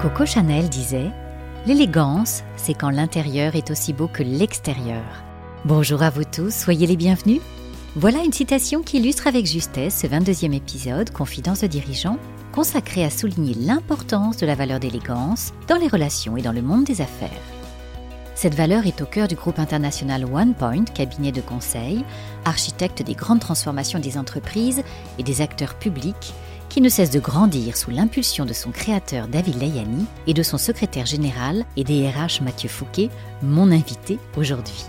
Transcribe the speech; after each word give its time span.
Coco 0.00 0.24
Chanel 0.24 0.70
disait 0.70 1.10
L'élégance, 1.66 2.42
c'est 2.56 2.72
quand 2.72 2.88
l'intérieur 2.88 3.54
est 3.54 3.70
aussi 3.70 3.92
beau 3.92 4.08
que 4.08 4.22
l'extérieur. 4.22 5.04
Bonjour 5.66 6.02
à 6.02 6.08
vous 6.08 6.24
tous, 6.24 6.54
soyez 6.54 6.86
les 6.86 6.96
bienvenus. 6.96 7.42
Voilà 7.96 8.20
une 8.24 8.32
citation 8.32 8.80
qui 8.80 8.96
illustre 8.96 9.26
avec 9.26 9.44
justesse 9.44 10.00
ce 10.00 10.06
22e 10.06 10.54
épisode, 10.54 11.10
Confidence 11.10 11.60
de 11.60 11.66
dirigeant, 11.66 12.16
consacré 12.50 13.04
à 13.04 13.10
souligner 13.10 13.52
l'importance 13.52 14.38
de 14.38 14.46
la 14.46 14.54
valeur 14.54 14.80
d'élégance 14.80 15.52
dans 15.68 15.76
les 15.76 15.88
relations 15.88 16.38
et 16.38 16.42
dans 16.42 16.52
le 16.52 16.62
monde 16.62 16.84
des 16.84 17.02
affaires. 17.02 17.28
Cette 18.34 18.54
valeur 18.54 18.86
est 18.86 19.02
au 19.02 19.06
cœur 19.06 19.28
du 19.28 19.34
groupe 19.34 19.58
international 19.58 20.24
OnePoint, 20.24 20.84
cabinet 20.94 21.30
de 21.30 21.42
conseil, 21.42 22.06
architecte 22.46 23.02
des 23.02 23.14
grandes 23.14 23.40
transformations 23.40 23.98
des 23.98 24.16
entreprises 24.16 24.82
et 25.18 25.22
des 25.22 25.42
acteurs 25.42 25.74
publics, 25.74 26.32
qui 26.70 26.80
ne 26.80 26.88
cesse 26.88 27.10
de 27.10 27.18
grandir 27.18 27.76
sous 27.76 27.90
l'impulsion 27.90 28.46
de 28.46 28.52
son 28.52 28.70
créateur 28.70 29.26
David 29.28 29.60
Layani 29.60 30.06
et 30.26 30.32
de 30.32 30.42
son 30.42 30.56
secrétaire 30.56 31.04
général 31.04 31.66
et 31.76 31.84
DRH 31.84 32.40
Mathieu 32.40 32.68
Fouquet, 32.68 33.10
mon 33.42 33.72
invité 33.72 34.18
aujourd'hui. 34.36 34.84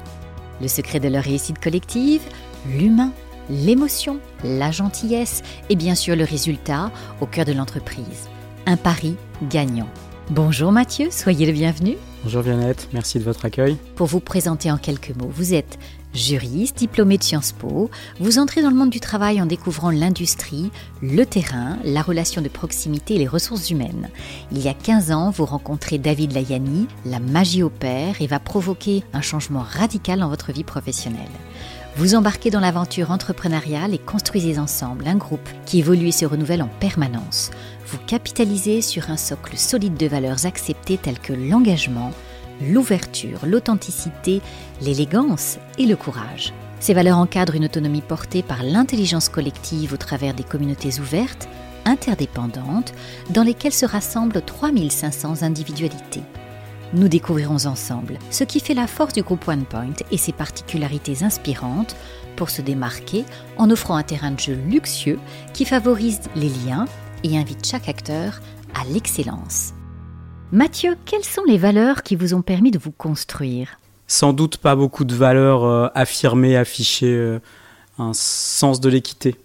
Le 0.62 0.68
secret 0.68 1.00
de 1.00 1.10
leur 1.10 1.24
réussite 1.24 1.60
collective, 1.60 2.22
l'humain, 2.68 3.12
l'émotion, 3.50 4.20
la 4.44 4.72
gentillesse 4.72 5.42
et 5.70 5.76
bien 5.76 5.96
sûr 5.96 6.16
le 6.16 6.24
résultat 6.24 6.92
au 7.20 7.26
cœur 7.26 7.46
de 7.46 7.52
l'entreprise. 7.52 8.30
Un 8.68 8.78
pari 8.78 9.16
gagnant. 9.50 9.90
Bonjour 10.30 10.72
Mathieu, 10.72 11.10
soyez 11.10 11.48
le 11.48 11.52
bienvenu. 11.52 11.98
Bonjour 12.24 12.44
Viannette, 12.44 12.90
merci 12.94 13.18
de 13.18 13.24
votre 13.24 13.44
accueil. 13.44 13.76
Pour 13.96 14.06
vous 14.06 14.20
présenter 14.20 14.72
en 14.72 14.78
quelques 14.78 15.16
mots, 15.16 15.32
vous 15.34 15.56
êtes 15.56 15.80
juriste, 16.14 16.78
diplômé 16.78 17.18
de 17.18 17.24
Sciences 17.24 17.52
Po, 17.52 17.90
vous 18.20 18.40
entrez 18.40 18.62
dans 18.62 18.70
le 18.70 18.76
monde 18.76 18.90
du 18.90 19.00
travail 19.00 19.42
en 19.42 19.46
découvrant 19.46 19.92
l'industrie, 19.92 20.72
le 21.02 21.26
terrain, 21.26 21.78
la 21.84 22.02
relation 22.02 22.42
de 22.42 22.50
proximité 22.50 23.16
et 23.16 23.20
les 23.20 23.28
ressources 23.28 23.70
humaines. 23.70 24.10
Il 24.52 24.60
y 24.60 24.68
a 24.68 24.74
15 24.74 25.12
ans, 25.12 25.30
vous 25.30 25.46
rencontrez 25.46 25.98
David 25.98 26.34
Layani, 26.34 26.88
la 27.06 27.20
magie 27.20 27.64
opère 27.64 28.22
et 28.22 28.28
va 28.28 28.40
provoquer 28.40 29.04
un 29.14 29.22
changement 29.22 29.66
radical 29.68 30.20
dans 30.20 30.30
votre 30.30 30.52
vie 30.52 30.64
professionnelle. 30.64 31.22
Vous 31.98 32.16
embarquez 32.16 32.50
dans 32.52 32.62
l'aventure 32.62 33.12
entrepreneuriale 33.12 33.94
et 33.94 33.98
construisez 33.98 34.58
ensemble 34.58 35.08
un 35.08 35.18
groupe 35.18 35.50
qui 35.66 35.80
évolue 35.80 36.08
et 36.08 36.14
se 36.14 36.26
renouvelle 36.26 36.62
en 36.62 36.70
permanence. 36.80 37.52
Vous 37.86 37.98
capitalisez 38.08 38.82
sur 38.82 39.10
un 39.10 39.18
socle 39.18 39.58
solide 39.58 39.98
de 39.98 40.08
valeurs 40.08 40.46
acceptées 40.46 40.98
telles 40.98 41.20
que 41.20 41.34
l'engagement, 41.34 42.14
l'ouverture, 42.62 43.40
l'authenticité, 43.46 44.42
l'élégance 44.82 45.58
et 45.78 45.86
le 45.86 45.96
courage. 45.96 46.54
Ces 46.80 46.94
valeurs 46.94 47.18
encadrent 47.18 47.56
une 47.56 47.66
autonomie 47.66 48.02
portée 48.02 48.42
par 48.42 48.64
l'intelligence 48.64 49.30
collective 49.30 49.94
au 49.94 49.98
travers 49.98 50.34
des 50.34 50.44
communautés 50.44 51.00
ouvertes, 51.00 51.48
interdépendantes, 51.86 52.94
dans 53.30 53.44
lesquelles 53.44 53.74
se 53.74 53.86
rassemblent 53.86 54.42
3500 54.42 55.44
individualités. 55.44 56.24
Nous 56.94 57.08
découvrirons 57.08 57.68
ensemble 57.68 58.20
ce 58.32 58.44
qui 58.44 58.60
fait 58.60 58.74
la 58.74 58.88
force 58.88 59.14
du 59.14 59.22
groupe 59.22 59.48
OnePoint 59.48 59.94
et 60.12 60.18
ses 60.18 60.34
particularités 60.34 61.24
inspirantes 61.24 61.96
pour 62.36 62.50
se 62.50 62.62
démarquer 62.62 63.24
en 63.58 63.70
offrant 63.70 63.96
un 63.96 64.04
terrain 64.04 64.32
de 64.32 64.40
jeu 64.40 64.58
luxueux 64.68 65.20
qui 65.54 65.66
favorise 65.66 66.20
les 66.36 66.50
liens 66.50 66.86
et 67.24 67.38
invite 67.38 67.66
chaque 67.66 67.88
acteur 67.88 68.42
à 68.74 68.84
l'excellence. 68.92 69.74
Mathieu, 70.54 70.98
quelles 71.06 71.24
sont 71.24 71.46
les 71.46 71.58
valeurs 71.58 72.04
qui 72.04 72.18
vous 72.18 72.34
ont 72.34 72.42
permis 72.42 72.72
de 72.72 72.78
vous 72.78 72.92
construire 72.92 73.80
Sans 74.08 74.34
doute 74.34 74.58
pas 74.58 74.76
beaucoup 74.76 75.06
de 75.06 75.16
valeurs 75.16 75.64
euh, 75.64 75.88
affirmées, 75.96 76.58
affichées, 76.58 77.16
euh, 77.16 77.40
un 77.98 78.12
sens 78.14 78.82
de 78.82 78.90
l'équité. 78.90 79.38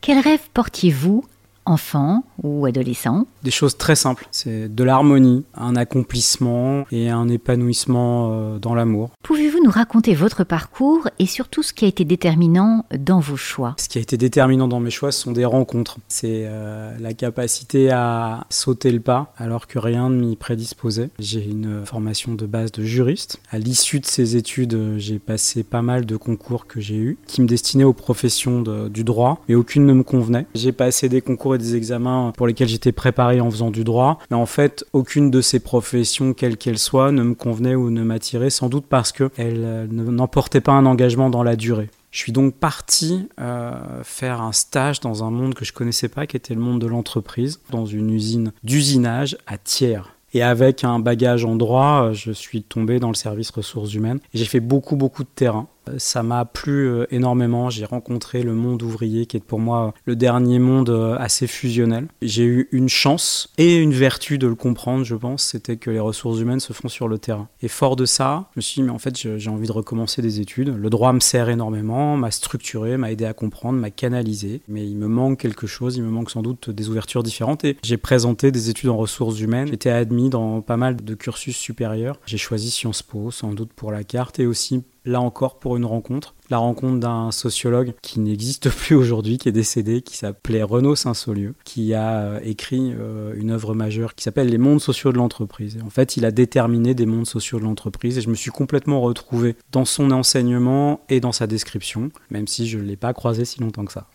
Quel 0.00 0.20
rêve 0.20 0.42
portiez-vous 0.54 1.24
enfant 1.64 2.22
ou 2.42 2.66
adolescent 2.66 3.26
Des 3.42 3.50
choses 3.50 3.76
très 3.76 3.96
simples. 3.96 4.26
C'est 4.30 4.72
de 4.72 4.84
l'harmonie, 4.84 5.44
un 5.54 5.76
accomplissement 5.76 6.84
et 6.90 7.08
un 7.08 7.28
épanouissement 7.28 8.30
euh, 8.32 8.58
dans 8.58 8.74
l'amour. 8.74 9.10
Pouvez-vous 9.22 9.62
nous 9.64 9.70
raconter 9.70 10.14
votre 10.14 10.44
parcours 10.44 11.08
et 11.18 11.26
surtout 11.26 11.62
ce 11.62 11.72
qui 11.72 11.84
a 11.84 11.88
été 11.88 12.04
déterminant 12.04 12.84
dans 12.98 13.20
vos 13.20 13.36
choix? 13.36 13.74
Ce 13.78 13.88
qui 13.88 13.98
a 13.98 14.00
été 14.00 14.16
déterminant 14.16 14.68
dans 14.68 14.80
mes 14.80 14.90
choix, 14.90 15.12
ce 15.12 15.20
sont 15.20 15.32
des 15.32 15.44
rencontres. 15.44 15.98
C'est 16.08 16.44
euh, 16.46 16.96
la 16.98 17.14
capacité 17.14 17.90
à 17.90 18.46
sauter 18.50 18.90
le 18.90 19.00
pas 19.00 19.32
alors 19.36 19.66
que 19.66 19.78
rien 19.78 20.08
ne 20.10 20.16
m'y 20.16 20.36
prédisposait. 20.36 21.10
J'ai 21.18 21.44
une 21.44 21.84
formation 21.86 22.34
de 22.34 22.46
base 22.46 22.72
de 22.72 22.82
juriste. 22.82 23.40
À 23.50 23.58
l'issue 23.58 24.00
de 24.00 24.06
ces 24.06 24.36
études, 24.36 24.96
j'ai 24.98 25.18
passé 25.18 25.62
pas 25.62 25.82
mal 25.82 26.06
de 26.06 26.16
concours 26.16 26.66
que 26.66 26.80
j'ai 26.80 26.96
eus 26.96 27.18
qui 27.26 27.42
me 27.42 27.46
destinaient 27.46 27.84
aux 27.84 27.92
professions 27.92 28.62
de, 28.62 28.88
du 28.88 29.04
droit, 29.04 29.42
mais 29.48 29.54
aucune 29.54 29.86
ne 29.86 29.92
me 29.92 30.02
convenait. 30.02 30.46
J'ai 30.54 30.72
passé 30.72 31.08
des 31.08 31.20
concours 31.20 31.54
et 31.54 31.58
des 31.58 31.76
examens 31.76 32.31
pour 32.32 32.46
lesquels 32.46 32.68
j'étais 32.68 32.92
préparé 32.92 33.40
en 33.40 33.50
faisant 33.50 33.70
du 33.70 33.84
droit, 33.84 34.18
mais 34.30 34.36
en 34.36 34.46
fait, 34.46 34.84
aucune 34.92 35.30
de 35.30 35.40
ces 35.40 35.60
professions, 35.60 36.34
quelle 36.34 36.56
qu'elle 36.56 36.78
soit, 36.78 37.12
ne 37.12 37.22
me 37.22 37.34
convenait 37.34 37.74
ou 37.74 37.90
ne 37.90 38.02
m'attirait, 38.02 38.50
sans 38.50 38.68
doute 38.68 38.86
parce 38.88 39.12
qu'elle 39.12 39.32
euh, 39.38 39.86
n'emportait 39.88 40.60
pas 40.60 40.72
un 40.72 40.86
engagement 40.86 41.30
dans 41.30 41.42
la 41.42 41.56
durée. 41.56 41.90
Je 42.10 42.18
suis 42.18 42.32
donc 42.32 42.54
parti 42.54 43.28
euh, 43.40 43.72
faire 44.02 44.42
un 44.42 44.52
stage 44.52 45.00
dans 45.00 45.24
un 45.24 45.30
monde 45.30 45.54
que 45.54 45.64
je 45.64 45.72
connaissais 45.72 46.08
pas, 46.08 46.26
qui 46.26 46.36
était 46.36 46.54
le 46.54 46.60
monde 46.60 46.80
de 46.80 46.86
l'entreprise, 46.86 47.60
dans 47.70 47.86
une 47.86 48.10
usine 48.10 48.52
d'usinage 48.62 49.36
à 49.46 49.56
Thiers. 49.56 50.02
Et 50.34 50.42
avec 50.42 50.84
un 50.84 50.98
bagage 50.98 51.44
en 51.44 51.56
droit, 51.56 52.08
euh, 52.08 52.12
je 52.14 52.32
suis 52.32 52.62
tombé 52.62 52.98
dans 53.00 53.08
le 53.08 53.14
service 53.14 53.50
ressources 53.50 53.94
humaines. 53.94 54.20
J'ai 54.34 54.44
fait 54.44 54.60
beaucoup, 54.60 54.96
beaucoup 54.96 55.24
de 55.24 55.28
terrain. 55.34 55.68
Euh, 55.88 55.94
ça 55.98 56.22
m'a 56.22 56.44
plu 56.44 56.88
euh, 56.88 57.06
énormément. 57.10 57.70
J'ai 57.70 57.84
rencontré 57.84 58.42
le 58.42 58.54
monde 58.54 58.82
ouvrier 58.82 59.26
qui 59.26 59.36
est 59.36 59.40
pour 59.40 59.58
moi 59.58 59.94
le 60.04 60.16
dernier 60.16 60.58
monde 60.58 60.90
assez 61.18 61.46
fusionnel. 61.46 62.08
J'ai 62.22 62.44
eu 62.44 62.68
une 62.72 62.88
chance 62.88 63.48
et 63.58 63.76
une 63.76 63.92
vertu 63.92 64.38
de 64.38 64.46
le 64.46 64.54
comprendre, 64.54 65.04
je 65.04 65.14
pense, 65.14 65.44
c'était 65.44 65.76
que 65.76 65.90
les 65.90 66.00
ressources 66.00 66.40
humaines 66.40 66.60
se 66.60 66.72
font 66.72 66.88
sur 66.88 67.08
le 67.08 67.18
terrain. 67.18 67.48
Et 67.62 67.68
fort 67.68 67.96
de 67.96 68.04
ça, 68.04 68.48
je 68.54 68.58
me 68.58 68.62
suis 68.62 68.80
dit, 68.80 68.82
mais 68.86 68.92
en 68.92 68.98
fait, 68.98 69.16
j'ai 69.16 69.50
envie 69.50 69.66
de 69.66 69.72
recommencer 69.72 70.22
des 70.22 70.40
études. 70.40 70.74
Le 70.76 70.90
droit 70.90 71.12
me 71.12 71.20
sert 71.20 71.48
énormément, 71.48 72.16
m'a 72.16 72.30
structuré, 72.30 72.96
m'a 72.96 73.12
aidé 73.12 73.24
à 73.24 73.32
comprendre, 73.32 73.78
m'a 73.78 73.90
canalisé. 73.90 74.62
Mais 74.68 74.86
il 74.86 74.96
me 74.96 75.08
manque 75.08 75.38
quelque 75.38 75.66
chose, 75.66 75.96
il 75.96 76.02
me 76.02 76.10
manque 76.10 76.30
sans 76.30 76.42
doute 76.42 76.70
des 76.70 76.88
ouvertures 76.88 77.22
différentes. 77.22 77.64
Et 77.64 77.76
j'ai 77.82 77.96
présenté 77.96 78.50
des 78.52 78.70
études 78.70 78.90
en 78.90 78.96
ressources 78.96 79.40
humaines. 79.40 79.68
J'étais 79.68 79.90
admis 79.90 80.30
dans 80.30 80.60
pas 80.60 80.76
mal 80.76 80.96
de 80.96 81.14
cursus 81.14 81.56
supérieurs. 81.56 82.18
J'ai 82.26 82.38
choisi 82.38 82.70
Sciences 82.70 83.02
Po, 83.02 83.30
sans 83.30 83.52
doute 83.52 83.72
pour 83.74 83.92
la 83.92 84.04
carte, 84.04 84.38
et 84.38 84.46
aussi, 84.46 84.82
là 85.04 85.20
encore, 85.20 85.58
pour 85.58 85.76
une 85.76 85.84
rencontre. 85.84 86.34
La 86.50 86.58
rencontre 86.58 87.00
d'un 87.00 87.30
sociologue 87.30 87.94
qui 88.02 88.20
n'existe 88.20 88.70
plus 88.76 88.94
aujourd'hui, 88.94 89.38
qui 89.38 89.48
est 89.48 89.52
décédé, 89.52 90.02
qui 90.02 90.16
s'appelait 90.16 90.62
Renaud 90.62 90.94
Saint-Saulieu, 90.94 91.54
qui 91.64 91.94
a 91.94 92.20
euh, 92.20 92.40
écrit 92.42 92.92
euh, 92.92 93.34
une 93.36 93.50
œuvre 93.50 93.74
majeure 93.74 94.14
qui 94.14 94.24
s'appelle 94.24 94.48
Les 94.48 94.58
mondes 94.58 94.80
sociaux 94.80 95.12
de 95.12 95.18
l'entreprise. 95.18 95.78
En 95.84 95.90
fait, 95.90 96.16
il 96.16 96.24
a 96.24 96.30
déterminé 96.30 96.94
des 96.94 97.06
mondes 97.06 97.26
sociaux 97.26 97.58
de 97.58 97.64
l'entreprise, 97.64 98.18
et 98.18 98.20
je 98.20 98.28
me 98.30 98.34
suis 98.34 98.50
complètement 98.50 99.00
retrouvé 99.00 99.56
dans 99.72 99.84
son 99.84 100.10
enseignement 100.10 101.00
et 101.08 101.20
dans 101.20 101.32
sa 101.32 101.46
description, 101.46 102.10
même 102.30 102.46
si 102.46 102.68
je 102.68 102.78
ne 102.78 102.84
l'ai 102.84 102.96
pas 102.96 103.12
croisé 103.12 103.44
si 103.44 103.60
longtemps 103.60 103.84
que 103.84 103.92
ça. 103.92 104.06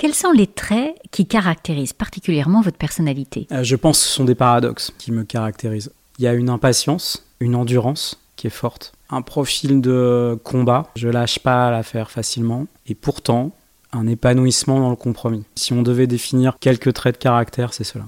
Quels 0.00 0.14
sont 0.14 0.32
les 0.32 0.46
traits 0.46 0.94
qui 1.10 1.26
caractérisent 1.26 1.92
particulièrement 1.92 2.62
votre 2.62 2.78
personnalité? 2.78 3.46
Euh, 3.52 3.62
Je 3.62 3.76
pense 3.76 3.98
que 3.98 4.06
ce 4.06 4.14
sont 4.14 4.24
des 4.24 4.34
paradoxes 4.34 4.94
qui 4.96 5.12
me 5.12 5.24
caractérisent. 5.24 5.92
Il 6.18 6.24
y 6.24 6.26
a 6.26 6.32
une 6.32 6.48
impatience, 6.48 7.26
une 7.38 7.54
endurance 7.54 8.18
qui 8.36 8.46
est 8.46 8.50
forte, 8.50 8.94
un 9.10 9.22
profil 9.22 9.80
de 9.80 10.38
combat, 10.44 10.88
je 10.96 11.08
lâche 11.08 11.38
pas 11.38 11.68
à 11.68 11.70
la 11.70 11.82
faire 11.82 12.10
facilement, 12.10 12.66
et 12.86 12.94
pourtant 12.94 13.52
un 13.92 14.06
épanouissement 14.06 14.80
dans 14.80 14.90
le 14.90 14.96
compromis. 14.96 15.44
Si 15.56 15.72
on 15.72 15.82
devait 15.82 16.06
définir 16.06 16.56
quelques 16.60 16.92
traits 16.92 17.16
de 17.16 17.22
caractère, 17.22 17.74
c'est 17.74 17.84
cela. 17.84 18.04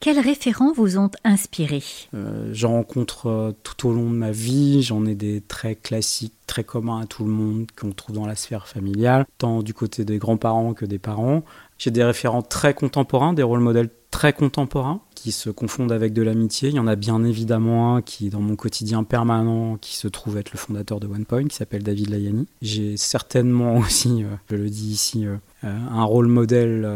Quels 0.00 0.18
référents 0.20 0.72
vous 0.72 0.98
ont 0.98 1.10
inspiré 1.24 1.82
euh, 2.14 2.50
J'en 2.52 2.72
rencontre 2.72 3.28
euh, 3.28 3.52
tout 3.62 3.88
au 3.88 3.92
long 3.92 4.10
de 4.10 4.14
ma 4.14 4.30
vie, 4.30 4.82
j'en 4.82 5.06
ai 5.06 5.14
des 5.14 5.40
traits 5.40 5.82
classiques, 5.82 6.34
très 6.46 6.64
communs 6.64 7.00
à 7.00 7.06
tout 7.06 7.24
le 7.24 7.30
monde, 7.30 7.66
qu'on 7.78 7.92
trouve 7.92 8.14
dans 8.14 8.26
la 8.26 8.36
sphère 8.36 8.68
familiale, 8.68 9.24
tant 9.38 9.62
du 9.62 9.72
côté 9.72 10.04
des 10.04 10.18
grands-parents 10.18 10.74
que 10.74 10.84
des 10.84 10.98
parents. 10.98 11.44
J'ai 11.78 11.90
des 11.90 12.04
référents 12.04 12.42
très 12.42 12.74
contemporains, 12.74 13.32
des 13.32 13.42
rôles 13.42 13.60
modèles 13.60 13.88
très 14.10 14.34
contemporains 14.34 15.00
se 15.32 15.50
confondent 15.50 15.92
avec 15.92 16.12
de 16.12 16.22
l'amitié. 16.22 16.68
Il 16.68 16.74
y 16.74 16.78
en 16.78 16.86
a 16.86 16.96
bien 16.96 17.24
évidemment 17.24 17.96
un 17.96 18.02
qui 18.02 18.30
dans 18.30 18.40
mon 18.40 18.56
quotidien 18.56 19.04
permanent, 19.04 19.76
qui 19.76 19.96
se 19.96 20.08
trouve 20.08 20.36
être 20.36 20.52
le 20.52 20.58
fondateur 20.58 21.00
de 21.00 21.06
OnePoint, 21.06 21.46
qui 21.46 21.56
s'appelle 21.56 21.82
David 21.82 22.10
Layani. 22.10 22.46
J'ai 22.62 22.96
certainement 22.96 23.76
aussi, 23.76 24.24
euh, 24.24 24.28
je 24.50 24.56
le 24.56 24.68
dis 24.70 24.90
ici, 24.90 25.26
euh, 25.26 25.36
un 25.66 26.04
rôle 26.04 26.26
modèle 26.26 26.88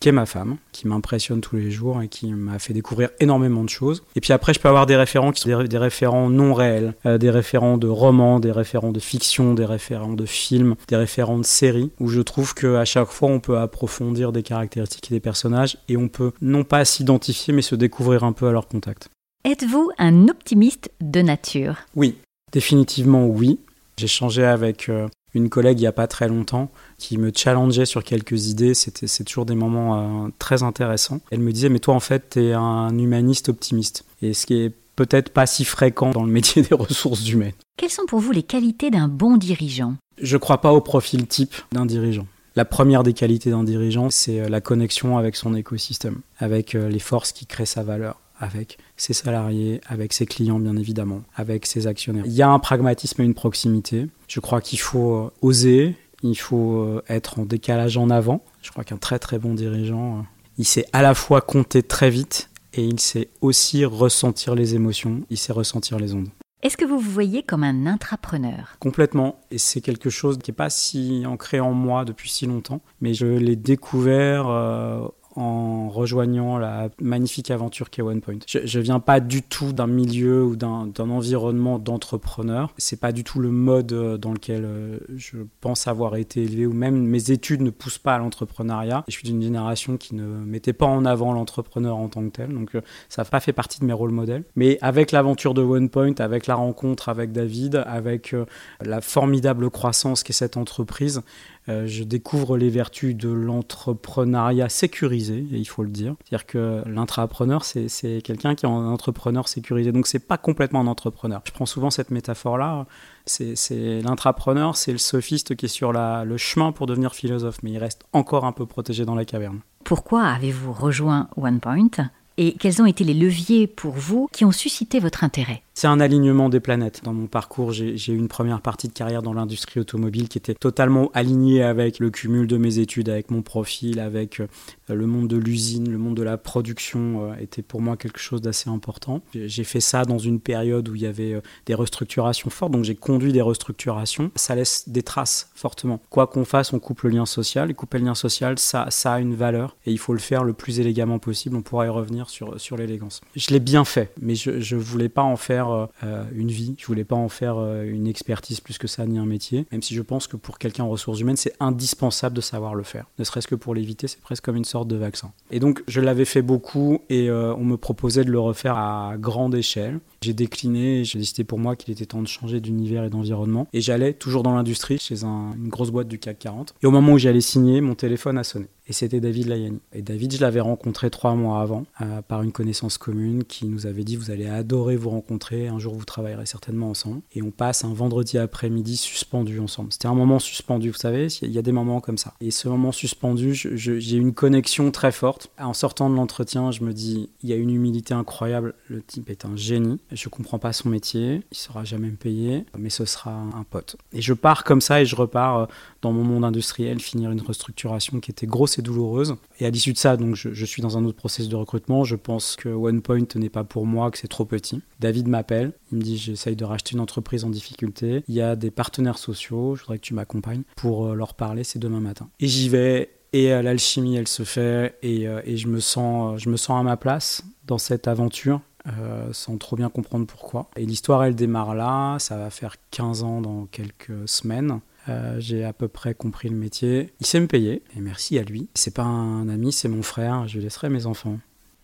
qui 0.00 0.08
est 0.08 0.12
ma 0.12 0.26
femme, 0.26 0.56
qui 0.72 0.86
m'impressionne 0.86 1.40
tous 1.40 1.56
les 1.56 1.70
jours 1.70 2.02
et 2.02 2.08
qui 2.08 2.32
m'a 2.32 2.58
fait 2.58 2.72
découvrir 2.72 3.10
énormément 3.20 3.64
de 3.64 3.68
choses. 3.68 4.02
Et 4.16 4.20
puis 4.20 4.32
après, 4.32 4.54
je 4.54 4.60
peux 4.60 4.68
avoir 4.68 4.86
des 4.86 4.96
référents 4.96 5.32
qui 5.32 5.40
sont 5.40 5.62
des, 5.64 5.78
référents 5.78 6.30
non 6.30 6.54
réels, 6.54 6.94
des 7.04 7.30
référents 7.30 7.78
de 7.78 7.88
romans, 7.88 8.40
des 8.40 8.52
référents 8.52 8.92
de 8.92 9.00
fiction, 9.00 9.54
des 9.54 9.64
référents 9.64 10.12
de 10.12 10.26
films, 10.26 10.76
des 10.88 10.96
référents 10.96 11.38
de 11.38 11.44
séries, 11.44 11.90
où 12.00 12.08
je 12.08 12.20
trouve 12.20 12.54
qu'à 12.54 12.84
chaque 12.84 13.08
fois, 13.08 13.28
on 13.28 13.40
peut 13.40 13.58
approfondir 13.58 14.32
des 14.32 14.42
caractéristiques 14.42 15.10
des 15.10 15.20
personnages 15.20 15.78
et 15.88 15.96
on 15.96 16.08
peut 16.08 16.32
non 16.40 16.64
pas 16.64 16.84
s'identifier, 16.84 17.52
mais 17.52 17.62
se 17.62 17.74
découvrir 17.74 18.24
un 18.24 18.32
peu 18.32 18.46
à 18.48 18.52
leur 18.52 18.68
contact. 18.68 19.08
Êtes-vous 19.44 19.90
un 19.98 20.28
optimiste 20.28 20.90
de 21.00 21.22
nature? 21.22 21.76
Oui, 21.94 22.16
définitivement 22.52 23.26
oui. 23.26 23.60
J'ai 23.96 24.06
changé 24.06 24.44
avec 24.44 24.88
euh, 24.88 25.08
une 25.34 25.48
collègue 25.48 25.78
il 25.78 25.82
n'y 25.82 25.86
a 25.86 25.92
pas 25.92 26.06
très 26.06 26.28
longtemps 26.28 26.70
qui 26.98 27.18
me 27.18 27.30
challengeait 27.34 27.86
sur 27.86 28.02
quelques 28.02 28.48
idées. 28.48 28.74
C'était, 28.74 29.06
c'est 29.06 29.24
toujours 29.24 29.46
des 29.46 29.54
moments 29.54 30.26
euh, 30.26 30.28
très 30.38 30.62
intéressants. 30.62 31.20
Elle 31.30 31.40
me 31.40 31.52
disait, 31.52 31.68
mais 31.68 31.78
toi 31.78 31.94
en 31.94 32.00
fait, 32.00 32.30
tu 32.30 32.44
es 32.46 32.52
un 32.52 32.96
humaniste 32.96 33.48
optimiste. 33.48 34.04
et 34.22 34.34
ce 34.34 34.46
qui 34.46 34.54
est 34.54 34.72
peut-être 34.96 35.30
pas 35.30 35.46
si 35.46 35.64
fréquent 35.64 36.10
dans 36.10 36.24
le 36.24 36.32
métier 36.32 36.62
des 36.68 36.74
ressources 36.74 37.28
humaines. 37.28 37.52
Quelles 37.76 37.90
sont 37.90 38.06
pour 38.06 38.18
vous 38.18 38.32
les 38.32 38.42
qualités 38.42 38.90
d'un 38.90 39.06
bon 39.06 39.36
dirigeant? 39.36 39.94
Je 40.20 40.34
ne 40.34 40.40
crois 40.40 40.60
pas 40.60 40.72
au 40.72 40.80
profil 40.80 41.26
type 41.28 41.54
d'un 41.70 41.86
dirigeant. 41.86 42.26
La 42.56 42.64
première 42.64 43.04
des 43.04 43.12
qualités 43.12 43.50
d'un 43.50 43.62
dirigeant, 43.62 44.10
c'est 44.10 44.40
euh, 44.40 44.48
la 44.48 44.60
connexion 44.60 45.16
avec 45.16 45.36
son 45.36 45.54
écosystème, 45.54 46.22
avec 46.40 46.74
euh, 46.74 46.88
les 46.88 46.98
forces 46.98 47.30
qui 47.30 47.46
créent 47.46 47.66
sa 47.66 47.84
valeur, 47.84 48.18
avec 48.38 48.78
ses 48.96 49.12
salariés, 49.12 49.80
avec 49.86 50.12
ses 50.12 50.26
clients 50.26 50.58
bien 50.58 50.76
évidemment, 50.76 51.22
avec 51.34 51.66
ses 51.66 51.86
actionnaires. 51.86 52.24
Il 52.26 52.32
y 52.32 52.42
a 52.42 52.48
un 52.48 52.58
pragmatisme 52.58 53.22
et 53.22 53.24
une 53.24 53.34
proximité. 53.34 54.06
Je 54.28 54.40
crois 54.40 54.60
qu'il 54.60 54.80
faut 54.80 55.14
euh, 55.14 55.30
oser, 55.42 55.96
il 56.22 56.36
faut 56.36 57.00
être 57.08 57.38
en 57.38 57.44
décalage 57.44 57.96
en 57.96 58.10
avant. 58.10 58.44
Je 58.62 58.70
crois 58.70 58.84
qu'un 58.84 58.96
très 58.96 59.18
très 59.18 59.38
bon 59.38 59.54
dirigeant, 59.54 60.24
il 60.58 60.64
sait 60.64 60.86
à 60.92 61.02
la 61.02 61.14
fois 61.14 61.40
compter 61.40 61.82
très 61.82 62.10
vite 62.10 62.50
et 62.74 62.84
il 62.84 63.00
sait 63.00 63.28
aussi 63.40 63.84
ressentir 63.84 64.54
les 64.54 64.74
émotions, 64.74 65.22
il 65.30 65.38
sait 65.38 65.52
ressentir 65.52 65.98
les 65.98 66.14
ondes. 66.14 66.28
Est-ce 66.60 66.76
que 66.76 66.84
vous 66.84 66.98
vous 66.98 67.10
voyez 67.12 67.44
comme 67.44 67.62
un 67.62 67.86
intrapreneur? 67.86 68.76
Complètement. 68.80 69.38
Et 69.52 69.58
c'est 69.58 69.80
quelque 69.80 70.10
chose 70.10 70.38
qui 70.38 70.50
n'est 70.50 70.56
pas 70.56 70.70
si 70.70 71.22
ancré 71.24 71.60
en 71.60 71.72
moi 71.72 72.04
depuis 72.04 72.28
si 72.28 72.46
longtemps. 72.46 72.80
Mais 73.00 73.14
je 73.14 73.26
l'ai 73.26 73.54
découvert 73.54 74.48
euh, 74.48 75.06
en 75.38 75.88
rejoignant 75.88 76.58
la 76.58 76.88
magnifique 77.00 77.52
aventure 77.52 77.90
qu'est 77.90 78.02
OnePoint. 78.02 78.40
Je, 78.48 78.58
je 78.64 78.80
viens 78.80 78.98
pas 78.98 79.20
du 79.20 79.42
tout 79.42 79.72
d'un 79.72 79.86
milieu 79.86 80.44
ou 80.44 80.56
d'un 80.56 80.90
environnement 80.98 81.78
d'entrepreneur. 81.78 82.74
C'est 82.76 82.98
pas 82.98 83.12
du 83.12 83.22
tout 83.22 83.38
le 83.38 83.50
mode 83.50 83.92
euh, 83.92 84.18
dans 84.18 84.32
lequel 84.32 84.64
euh, 84.64 84.98
je 85.14 85.38
pense 85.60 85.86
avoir 85.86 86.16
été 86.16 86.42
élevé 86.42 86.66
ou 86.66 86.72
même 86.72 87.06
mes 87.06 87.30
études 87.30 87.62
ne 87.62 87.70
poussent 87.70 87.98
pas 87.98 88.16
à 88.16 88.18
l'entrepreneuriat. 88.18 89.04
Je 89.06 89.12
suis 89.12 89.28
d'une 89.28 89.40
génération 89.40 89.96
qui 89.96 90.16
ne 90.16 90.24
mettait 90.24 90.72
pas 90.72 90.86
en 90.86 91.04
avant 91.04 91.32
l'entrepreneur 91.32 91.96
en 91.96 92.08
tant 92.08 92.24
que 92.24 92.30
tel, 92.30 92.52
donc 92.52 92.74
euh, 92.74 92.80
ça 93.08 93.22
n'a 93.22 93.26
pas 93.26 93.40
fait 93.40 93.52
partie 93.52 93.78
de 93.78 93.84
mes 93.84 93.92
rôles 93.92 94.10
modèles. 94.10 94.42
Mais 94.56 94.78
avec 94.80 95.12
l'aventure 95.12 95.54
de 95.54 95.62
OnePoint, 95.62 96.14
avec 96.18 96.48
la 96.48 96.56
rencontre 96.56 97.08
avec 97.08 97.30
David, 97.30 97.84
avec 97.86 98.34
la 98.80 99.00
formidable 99.00 99.70
croissance 99.70 100.24
qu'est 100.24 100.32
cette 100.32 100.56
entreprise, 100.56 101.22
euh, 101.68 101.86
je 101.86 102.04
découvre 102.04 102.56
les 102.56 102.70
vertus 102.70 103.14
de 103.14 103.28
l'entrepreneuriat 103.28 104.68
sécurisé, 104.68 105.46
et 105.52 105.56
il 105.56 105.64
faut 105.64 105.82
le 105.82 105.90
dire. 105.90 106.14
C'est-à-dire 106.24 106.46
que 106.46 106.82
l'intrapreneur, 106.86 107.64
c'est 107.64 108.22
quelqu'un 108.22 108.54
qui 108.54 108.66
est 108.66 108.68
un 108.68 108.86
entrepreneur 108.86 109.48
sécurisé. 109.48 109.92
Donc, 109.92 110.06
c'est 110.06 110.26
pas 110.26 110.38
complètement 110.38 110.80
un 110.80 110.86
entrepreneur. 110.86 111.42
Je 111.44 111.52
prends 111.52 111.66
souvent 111.66 111.90
cette 111.90 112.10
métaphore-là. 112.10 112.86
C'est 113.26 114.00
l'intrapreneur, 114.02 114.76
c'est 114.76 114.92
le 114.92 114.98
sophiste 114.98 115.54
qui 115.54 115.66
est 115.66 115.68
sur 115.68 115.92
le 115.92 116.36
chemin 116.36 116.72
pour 116.72 116.86
devenir 116.86 117.14
philosophe, 117.14 117.58
mais 117.62 117.72
il 117.72 117.78
reste 117.78 118.04
encore 118.12 118.44
un 118.44 118.52
peu 118.52 118.64
protégé 118.64 119.04
dans 119.04 119.14
la 119.14 119.26
caverne. 119.26 119.60
Pourquoi 119.84 120.24
avez-vous 120.24 120.72
rejoint 120.72 121.28
OnePoint 121.36 122.10
et 122.38 122.52
quels 122.52 122.80
ont 122.80 122.86
été 122.86 123.02
les 123.04 123.14
leviers 123.14 123.66
pour 123.66 123.92
vous 123.92 124.28
qui 124.32 124.44
ont 124.44 124.52
suscité 124.52 125.00
votre 125.00 125.24
intérêt? 125.24 125.62
C'est 125.78 125.86
un 125.86 126.00
alignement 126.00 126.48
des 126.48 126.58
planètes. 126.58 127.02
Dans 127.04 127.12
mon 127.12 127.28
parcours, 127.28 127.70
j'ai 127.70 127.94
eu 128.08 128.16
une 128.16 128.26
première 128.26 128.62
partie 128.62 128.88
de 128.88 128.92
carrière 128.92 129.22
dans 129.22 129.32
l'industrie 129.32 129.78
automobile 129.78 130.28
qui 130.28 130.36
était 130.36 130.54
totalement 130.54 131.08
alignée 131.14 131.62
avec 131.62 132.00
le 132.00 132.10
cumul 132.10 132.48
de 132.48 132.56
mes 132.56 132.80
études, 132.80 133.08
avec 133.08 133.30
mon 133.30 133.42
profil, 133.42 134.00
avec 134.00 134.40
euh, 134.40 134.48
le 134.88 135.06
monde 135.06 135.28
de 135.28 135.36
l'usine, 135.36 135.88
le 135.88 135.96
monde 135.96 136.16
de 136.16 136.24
la 136.24 136.36
production 136.36 137.30
euh, 137.30 137.36
était 137.40 137.62
pour 137.62 137.80
moi 137.80 137.96
quelque 137.96 138.18
chose 138.18 138.42
d'assez 138.42 138.68
important. 138.68 139.22
J'ai 139.32 139.62
fait 139.62 139.78
ça 139.78 140.04
dans 140.04 140.18
une 140.18 140.40
période 140.40 140.88
où 140.88 140.96
il 140.96 141.02
y 141.02 141.06
avait 141.06 141.34
euh, 141.34 141.42
des 141.66 141.74
restructurations 141.74 142.50
fortes, 142.50 142.72
donc 142.72 142.82
j'ai 142.82 142.96
conduit 142.96 143.32
des 143.32 143.40
restructurations. 143.40 144.32
Ça 144.34 144.56
laisse 144.56 144.88
des 144.88 145.02
traces 145.02 145.48
fortement. 145.54 146.00
Quoi 146.10 146.26
qu'on 146.26 146.44
fasse, 146.44 146.72
on 146.72 146.80
coupe 146.80 147.02
le 147.02 147.10
lien 147.10 147.24
social. 147.24 147.70
Et 147.70 147.74
couper 147.74 147.98
le 147.98 148.06
lien 148.06 148.16
social, 148.16 148.58
ça, 148.58 148.88
a 149.04 149.20
une 149.20 149.36
valeur 149.36 149.76
et 149.86 149.92
il 149.92 149.98
faut 149.98 150.12
le 150.12 150.18
faire 150.18 150.42
le 150.42 150.54
plus 150.54 150.80
élégamment 150.80 151.20
possible. 151.20 151.54
On 151.54 151.62
pourra 151.62 151.86
y 151.86 151.88
revenir 151.88 152.30
sur, 152.30 152.60
sur 152.60 152.76
l'élégance. 152.76 153.20
Je 153.36 153.50
l'ai 153.50 153.60
bien 153.60 153.84
fait, 153.84 154.12
mais 154.20 154.34
je 154.34 154.74
ne 154.74 154.80
voulais 154.80 155.08
pas 155.08 155.22
en 155.22 155.36
faire 155.36 155.67
euh, 155.70 156.24
une 156.34 156.48
vie. 156.48 156.74
Je 156.78 156.86
voulais 156.86 157.04
pas 157.04 157.16
en 157.16 157.28
faire 157.28 157.56
euh, 157.58 157.84
une 157.84 158.06
expertise 158.06 158.60
plus 158.60 158.78
que 158.78 158.86
ça, 158.86 159.06
ni 159.06 159.18
un 159.18 159.26
métier. 159.26 159.66
Même 159.72 159.82
si 159.82 159.94
je 159.94 160.02
pense 160.02 160.26
que 160.26 160.36
pour 160.36 160.58
quelqu'un 160.58 160.84
en 160.84 160.88
ressources 160.88 161.20
humaines, 161.20 161.36
c'est 161.36 161.54
indispensable 161.60 162.34
de 162.36 162.40
savoir 162.40 162.74
le 162.74 162.82
faire. 162.82 163.06
Ne 163.18 163.24
serait-ce 163.24 163.48
que 163.48 163.54
pour 163.54 163.74
l'éviter, 163.74 164.08
c'est 164.08 164.20
presque 164.20 164.44
comme 164.44 164.56
une 164.56 164.64
sorte 164.64 164.88
de 164.88 164.96
vaccin. 164.96 165.32
Et 165.50 165.60
donc, 165.60 165.82
je 165.88 166.00
l'avais 166.00 166.24
fait 166.24 166.42
beaucoup 166.42 167.00
et 167.08 167.30
euh, 167.30 167.54
on 167.54 167.64
me 167.64 167.76
proposait 167.76 168.24
de 168.24 168.30
le 168.30 168.40
refaire 168.40 168.76
à 168.76 169.14
grande 169.18 169.54
échelle. 169.54 170.00
J'ai 170.20 170.34
décliné, 170.34 171.04
j'ai 171.04 171.18
décidé 171.18 171.44
pour 171.44 171.58
moi 171.58 171.76
qu'il 171.76 171.92
était 171.92 172.06
temps 172.06 172.22
de 172.22 172.28
changer 172.28 172.60
d'univers 172.60 173.04
et 173.04 173.10
d'environnement. 173.10 173.68
Et 173.72 173.80
j'allais 173.80 174.14
toujours 174.14 174.42
dans 174.42 174.54
l'industrie, 174.54 174.98
chez 174.98 175.24
une 175.24 175.68
grosse 175.68 175.90
boîte 175.90 176.08
du 176.08 176.18
CAC 176.18 176.38
40. 176.38 176.74
Et 176.82 176.86
au 176.86 176.90
moment 176.90 177.12
où 177.12 177.18
j'allais 177.18 177.40
signer, 177.40 177.80
mon 177.80 177.94
téléphone 177.94 178.38
a 178.38 178.44
sonné. 178.44 178.66
Et 178.88 178.94
c'était 178.94 179.20
David 179.20 179.48
Layani. 179.48 179.80
Et 179.92 180.00
David, 180.00 180.34
je 180.34 180.40
l'avais 180.40 180.60
rencontré 180.60 181.10
trois 181.10 181.34
mois 181.34 181.60
avant 181.60 181.84
euh, 182.00 182.22
par 182.22 182.42
une 182.42 182.52
connaissance 182.52 182.96
commune 182.96 183.44
qui 183.44 183.66
nous 183.66 183.86
avait 183.86 184.02
dit 184.02 184.16
vous 184.16 184.30
allez 184.30 184.46
adorer 184.46 184.96
vous 184.96 185.10
rencontrer, 185.10 185.68
un 185.68 185.78
jour 185.78 185.94
vous 185.94 186.06
travaillerez 186.06 186.46
certainement 186.46 186.88
ensemble. 186.88 187.20
Et 187.34 187.42
on 187.42 187.50
passe 187.50 187.84
un 187.84 187.92
vendredi 187.92 188.38
après-midi 188.38 188.96
suspendu 188.96 189.60
ensemble. 189.60 189.92
C'était 189.92 190.08
un 190.08 190.14
moment 190.14 190.38
suspendu, 190.38 190.88
vous 190.88 190.96
savez, 190.96 191.26
il 191.42 191.52
y 191.52 191.58
a 191.58 191.62
des 191.62 191.72
moments 191.72 192.00
comme 192.00 192.16
ça. 192.16 192.32
Et 192.40 192.50
ce 192.50 192.66
moment 192.68 192.90
suspendu, 192.90 193.54
j'ai 193.54 194.16
une 194.16 194.32
connexion 194.32 194.90
très 194.90 195.12
forte. 195.12 195.50
En 195.58 195.74
sortant 195.74 196.08
de 196.08 196.14
l'entretien, 196.14 196.70
je 196.70 196.82
me 196.82 196.94
dis 196.94 197.28
il 197.42 197.50
y 197.50 197.52
a 197.52 197.56
une 197.56 197.70
humilité 197.70 198.14
incroyable. 198.14 198.74
Le 198.88 199.02
type 199.02 199.28
est 199.28 199.44
un 199.44 199.54
génie. 199.54 200.00
Je 200.12 200.30
comprends 200.30 200.58
pas 200.58 200.72
son 200.72 200.88
métier, 200.88 201.42
il 201.52 201.58
sera 201.58 201.84
jamais 201.84 202.08
payer, 202.08 202.64
mais 202.78 202.88
ce 202.90 203.04
sera 203.04 203.32
un 203.32 203.64
pote. 203.68 203.96
Et 204.14 204.22
je 204.22 204.32
pars 204.32 204.64
comme 204.64 204.80
ça 204.80 205.02
et 205.02 205.04
je 205.04 205.14
repars 205.14 205.58
euh, 205.58 205.66
dans 206.02 206.12
mon 206.12 206.24
monde 206.24 206.44
industriel, 206.44 207.00
finir 207.00 207.30
une 207.30 207.40
restructuration 207.40 208.20
qui 208.20 208.30
était 208.30 208.46
grosse 208.46 208.78
et 208.78 208.82
douloureuse. 208.82 209.36
Et 209.60 209.66
à 209.66 209.70
l'issue 209.70 209.92
de 209.92 209.98
ça, 209.98 210.16
donc 210.16 210.34
je, 210.34 210.64
suis 210.64 210.82
dans 210.82 210.96
un 210.96 211.04
autre 211.04 211.16
processus 211.16 211.48
de 211.48 211.56
recrutement. 211.56 212.04
Je 212.04 212.16
pense 212.16 212.56
que 212.56 212.68
OnePoint 212.68 213.26
n'est 213.36 213.48
pas 213.48 213.64
pour 213.64 213.86
moi, 213.86 214.10
que 214.10 214.18
c'est 214.18 214.28
trop 214.28 214.44
petit. 214.44 214.82
David 215.00 215.28
m'appelle, 215.28 215.72
il 215.92 215.98
me 215.98 216.02
dit 216.02 216.16
j'essaye 216.16 216.56
de 216.56 216.64
racheter 216.64 216.94
une 216.94 217.00
entreprise 217.00 217.44
en 217.44 217.50
difficulté. 217.50 218.22
Il 218.28 218.34
y 218.34 218.40
a 218.40 218.56
des 218.56 218.70
partenaires 218.70 219.18
sociaux, 219.18 219.74
je 219.76 219.82
voudrais 219.82 219.98
que 219.98 220.04
tu 220.04 220.14
m'accompagnes 220.14 220.62
pour 220.76 221.06
euh, 221.06 221.14
leur 221.14 221.34
parler, 221.34 221.64
c'est 221.64 221.78
demain 221.78 222.00
matin. 222.00 222.28
Et 222.40 222.48
j'y 222.48 222.68
vais 222.68 223.10
et 223.34 223.52
euh, 223.52 223.60
l'alchimie 223.60 224.16
elle 224.16 224.28
se 224.28 224.42
fait 224.42 224.96
et, 225.02 225.24
et, 225.44 225.58
je 225.58 225.68
me 225.68 225.80
sens 225.80 226.40
je 226.40 226.48
me 226.48 226.56
sens 226.56 226.80
à 226.80 226.82
ma 226.82 226.96
place 226.96 227.42
dans 227.66 227.76
cette 227.76 228.08
aventure 228.08 228.62
euh, 228.86 229.32
sans 229.32 229.58
trop 229.58 229.76
bien 229.76 229.90
comprendre 229.90 230.26
pourquoi. 230.26 230.68
Et 230.76 230.86
l'histoire, 230.86 231.24
elle 231.24 231.34
démarre 231.34 231.74
là, 231.74 232.18
ça 232.18 232.36
va 232.36 232.48
faire 232.50 232.76
15 232.90 233.22
ans 233.22 233.40
dans 233.40 233.66
quelques 233.66 234.26
semaines. 234.26 234.80
Euh, 235.08 235.36
j'ai 235.38 235.64
à 235.64 235.72
peu 235.72 235.88
près 235.88 236.14
compris 236.14 236.48
le 236.48 236.56
métier. 236.56 237.12
Il 237.20 237.26
sait 237.26 237.40
me 237.40 237.46
payer, 237.46 237.82
et 237.96 238.00
merci 238.00 238.38
à 238.38 238.42
lui. 238.42 238.68
C'est 238.74 238.94
pas 238.94 239.04
un 239.04 239.48
ami, 239.48 239.72
c'est 239.72 239.88
mon 239.88 240.02
frère, 240.02 240.46
je 240.48 240.60
laisserai 240.60 240.88
mes 240.88 241.06
enfants. 241.06 241.38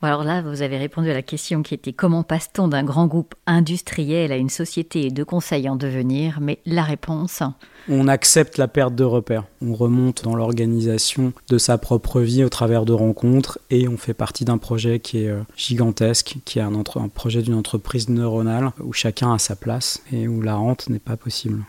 Alors 0.04 0.24
là, 0.24 0.42
vous 0.42 0.60
avez 0.60 0.76
répondu 0.76 1.10
à 1.10 1.14
la 1.14 1.22
question 1.22 1.62
qui 1.62 1.72
était 1.72 1.94
comment 1.94 2.24
passe-t-on 2.24 2.68
d'un 2.68 2.84
grand 2.84 3.06
groupe 3.06 3.34
industriel 3.46 4.32
à 4.32 4.36
une 4.36 4.50
société 4.50 5.10
de 5.10 5.24
conseil 5.24 5.66
en 5.66 5.76
devenir? 5.76 6.40
Mais 6.42 6.58
la 6.66 6.82
réponse 6.82 7.42
On 7.88 8.06
accepte 8.06 8.58
la 8.58 8.68
perte 8.68 8.94
de 8.94 9.04
repères. 9.04 9.44
On 9.62 9.72
remonte 9.72 10.22
dans 10.22 10.36
l'organisation 10.36 11.32
de 11.48 11.56
sa 11.56 11.78
propre 11.78 12.20
vie 12.20 12.44
au 12.44 12.50
travers 12.50 12.84
de 12.84 12.92
rencontres 12.92 13.58
et 13.70 13.88
on 13.88 13.96
fait 13.96 14.12
partie 14.12 14.44
d'un 14.44 14.58
projet 14.58 15.00
qui 15.00 15.24
est 15.24 15.28
euh, 15.28 15.40
gigantesque, 15.56 16.36
qui 16.44 16.58
est 16.58 16.62
un, 16.62 16.74
un 16.74 17.08
projet 17.08 17.40
d'une 17.40 17.54
entreprise 17.54 18.10
neuronale 18.10 18.72
où 18.80 18.92
chacun 18.92 19.32
a 19.32 19.38
sa 19.38 19.56
place 19.56 20.02
et 20.12 20.28
où 20.28 20.42
la 20.42 20.56
rente 20.56 20.90
n'est 20.90 20.98
pas 20.98 21.16
possible. 21.16 21.64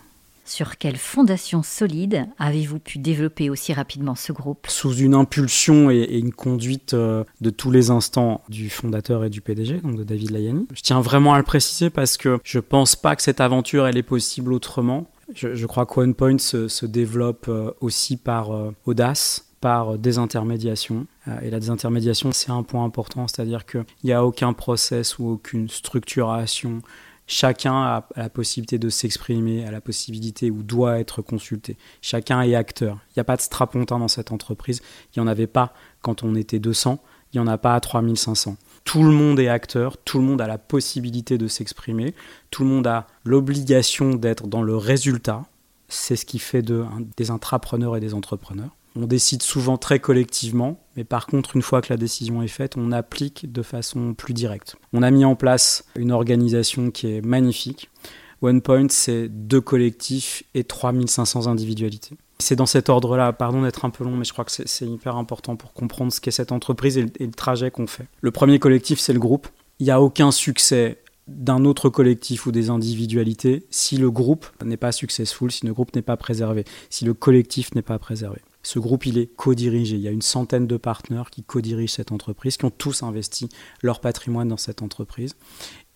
Sur 0.45 0.77
quelle 0.77 0.97
fondation 0.97 1.63
solide 1.63 2.27
avez-vous 2.37 2.77
pu 2.77 2.99
développer 2.99 3.49
aussi 3.49 3.73
rapidement 3.73 4.13
ce 4.13 4.31
groupe? 4.31 4.67
Sous 4.69 4.93
une 4.93 5.15
impulsion 5.15 5.89
et, 5.89 6.19
une 6.19 6.31
conduite 6.31 6.93
euh, 6.93 7.23
de 7.41 7.49
tous 7.49 7.71
les 7.71 7.89
instants 7.89 8.41
du 8.47 8.69
fondateur 8.69 9.25
et 9.25 9.31
du 9.31 9.41
PDG, 9.41 9.79
donc 9.79 9.97
de 9.97 10.03
David 10.03 10.29
Layani. 10.29 10.67
Je 10.75 10.81
tiens 10.83 11.01
vraiment 11.01 11.33
à 11.33 11.39
le 11.39 11.43
préciser 11.43 11.89
parce 11.89 12.15
que 12.15 12.39
je 12.43 12.59
pense 12.59 12.95
pas 12.95 13.15
que 13.15 13.23
cette 13.23 13.41
aventure 13.41 13.87
elle 13.87 13.97
est 13.97 14.03
possible 14.03 14.53
autrement. 14.53 15.07
Je, 15.33 15.65
crois 15.65 15.87
qu'OnePoint 15.87 16.37
se, 16.37 16.67
se 16.67 16.85
développe 16.85 17.47
euh, 17.47 17.71
aussi 17.81 18.15
par 18.15 18.51
euh, 18.51 18.71
audace, 18.85 19.47
par 19.61 19.97
désintermédiation. 19.97 21.07
Et 21.41 21.49
la 21.49 21.59
désintermédiation, 21.59 22.31
c'est 22.31 22.51
un 22.51 22.61
point 22.61 22.85
important, 22.85 23.27
c'est-à-dire 23.27 23.65
qu'il 23.65 23.83
n'y 24.03 24.13
a 24.13 24.23
aucun 24.23 24.53
process 24.53 25.17
ou 25.17 25.27
aucune 25.27 25.69
structuration 25.69 26.83
Chacun 27.27 27.73
a 27.73 28.07
la 28.15 28.29
possibilité 28.29 28.77
de 28.77 28.89
s'exprimer, 28.89 29.65
a 29.65 29.71
la 29.71 29.81
possibilité 29.81 30.51
ou 30.51 30.61
doit 30.61 30.99
être 30.99 31.21
consulté. 31.21 31.77
Chacun 32.01 32.41
est 32.41 32.53
acteur. 32.53 32.99
Il 33.09 33.13
n'y 33.17 33.21
a 33.21 33.23
pas 33.23 33.35
de 33.35 33.41
strapontin 33.41 33.97
dans 33.97 34.07
cette 34.07 34.31
entreprise. 34.31 34.81
Il 35.15 35.19
n'y 35.19 35.23
en 35.23 35.27
avait 35.27 35.47
pas 35.47 35.73
quand 36.01 36.23
on 36.23 36.35
était 36.35 36.59
200. 36.59 36.99
Il 37.33 37.41
n'y 37.41 37.47
en 37.47 37.51
a 37.51 37.57
pas 37.57 37.73
à 37.73 37.79
3500. 37.79 38.57
Tout 38.83 39.03
le 39.03 39.11
monde 39.11 39.39
est 39.39 39.47
acteur, 39.47 39.97
tout 39.97 40.19
le 40.19 40.23
monde 40.23 40.39
a 40.39 40.47
la 40.47 40.59
possibilité 40.59 41.39
de 41.39 41.47
s'exprimer, 41.47 42.13
tout 42.51 42.63
le 42.63 42.69
monde 42.69 42.85
a 42.85 43.07
l'obligation 43.23 44.13
d'être 44.13 44.45
dans 44.45 44.61
le 44.61 44.77
résultat. 44.77 45.43
C'est 45.89 46.15
ce 46.15 46.25
qui 46.25 46.37
fait 46.37 46.61
de, 46.61 46.85
des 47.17 47.31
intrapreneurs 47.31 47.97
et 47.97 47.99
des 47.99 48.13
entrepreneurs. 48.13 48.75
On 48.95 49.07
décide 49.07 49.41
souvent 49.41 49.77
très 49.77 49.99
collectivement, 49.99 50.79
mais 50.95 51.03
par 51.03 51.27
contre, 51.27 51.55
une 51.55 51.61
fois 51.61 51.81
que 51.81 51.91
la 51.91 51.97
décision 51.97 52.41
est 52.41 52.47
faite, 52.47 52.75
on 52.77 52.91
applique 52.93 53.51
de 53.51 53.61
façon 53.61 54.13
plus 54.13 54.33
directe. 54.33 54.77
On 54.93 55.03
a 55.03 55.11
mis 55.11 55.25
en 55.25 55.35
place 55.35 55.83
une 55.95 56.11
organisation 56.11 56.91
qui 56.91 57.07
est 57.07 57.21
magnifique. 57.21 57.89
OnePoint, 58.41 58.87
c'est 58.89 59.27
deux 59.27 59.61
collectifs 59.61 60.43
et 60.53 60.63
3500 60.63 61.47
individualités. 61.47 62.15
C'est 62.39 62.55
dans 62.55 62.65
cet 62.65 62.89
ordre-là, 62.89 63.33
pardon 63.33 63.63
d'être 63.63 63.85
un 63.85 63.89
peu 63.89 64.03
long, 64.03 64.15
mais 64.15 64.25
je 64.25 64.33
crois 64.33 64.45
que 64.45 64.51
c'est 64.51 64.85
hyper 64.85 65.15
important 65.17 65.55
pour 65.55 65.73
comprendre 65.73 66.11
ce 66.11 66.21
qu'est 66.21 66.31
cette 66.31 66.51
entreprise 66.51 66.97
et 66.97 67.01
le, 67.01 67.31
trajet 67.31 67.71
qu'on 67.71 67.87
fait. 67.87 68.05
Le 68.21 68.31
premier 68.31 68.59
collectif, 68.59 68.99
c'est 68.99 69.13
le 69.13 69.19
groupe. 69.19 69.47
Il 69.79 69.85
n'y 69.85 69.91
a 69.91 70.01
aucun 70.01 70.31
succès 70.31 71.01
d'un 71.27 71.65
autre 71.65 71.89
collectif 71.89 72.45
ou 72.45 72.51
des 72.51 72.69
individualités 72.69 73.65
si 73.71 73.97
le 73.97 74.11
groupe 74.11 74.45
n'est 74.63 74.77
pas 74.77 74.91
successful, 74.91 75.51
si 75.51 75.65
le 75.65 75.73
groupe 75.73 75.95
n'est 75.95 76.01
pas 76.01 76.17
préservé, 76.17 76.65
si 76.89 77.03
le 77.03 77.13
collectif 77.13 77.73
n'est 77.73 77.81
pas 77.81 77.97
préservé. 77.99 78.39
Ce 78.65 78.79
groupe, 78.79 79.05
il 79.05 79.19
est 79.19 79.27
co-dirigé. 79.27 79.95
Il 79.95 80.01
y 80.01 80.07
a 80.07 80.11
une 80.11 80.23
centaine 80.23 80.65
de 80.65 80.77
partenaires 80.77 81.29
qui 81.29 81.43
co-dirigent 81.43 81.93
cette 81.93 82.11
entreprise, 82.11 82.57
qui 82.57 82.65
ont 82.65 82.71
tous 82.71 83.03
investi 83.03 83.47
leur 83.83 83.99
patrimoine 84.01 84.47
dans 84.47 84.57
cette 84.57 84.81
entreprise. 84.81 85.35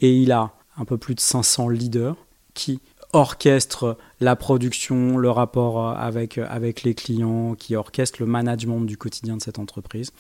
Et 0.02 0.16
il 0.16 0.32
a 0.32 0.54
un 0.78 0.86
peu 0.86 1.00
plus 1.00 1.16
de 1.16 1.20
500 1.20 1.70
leaders 1.70 2.16
qui 2.54 2.80
orchestrent 3.12 3.98
la 4.20 4.36
production, 4.36 5.18
le 5.18 5.32
rapport 5.32 5.90
avec, 5.98 6.38
avec 6.38 6.84
les 6.84 6.94
clients, 6.94 7.56
qui 7.56 7.76
orchestrent 7.76 8.22
le 8.22 8.28
management 8.28 8.82
du 8.82 8.98
quotidien 8.98 9.36
de 9.38 9.42
cette 9.42 9.58
entreprise. 9.58 10.12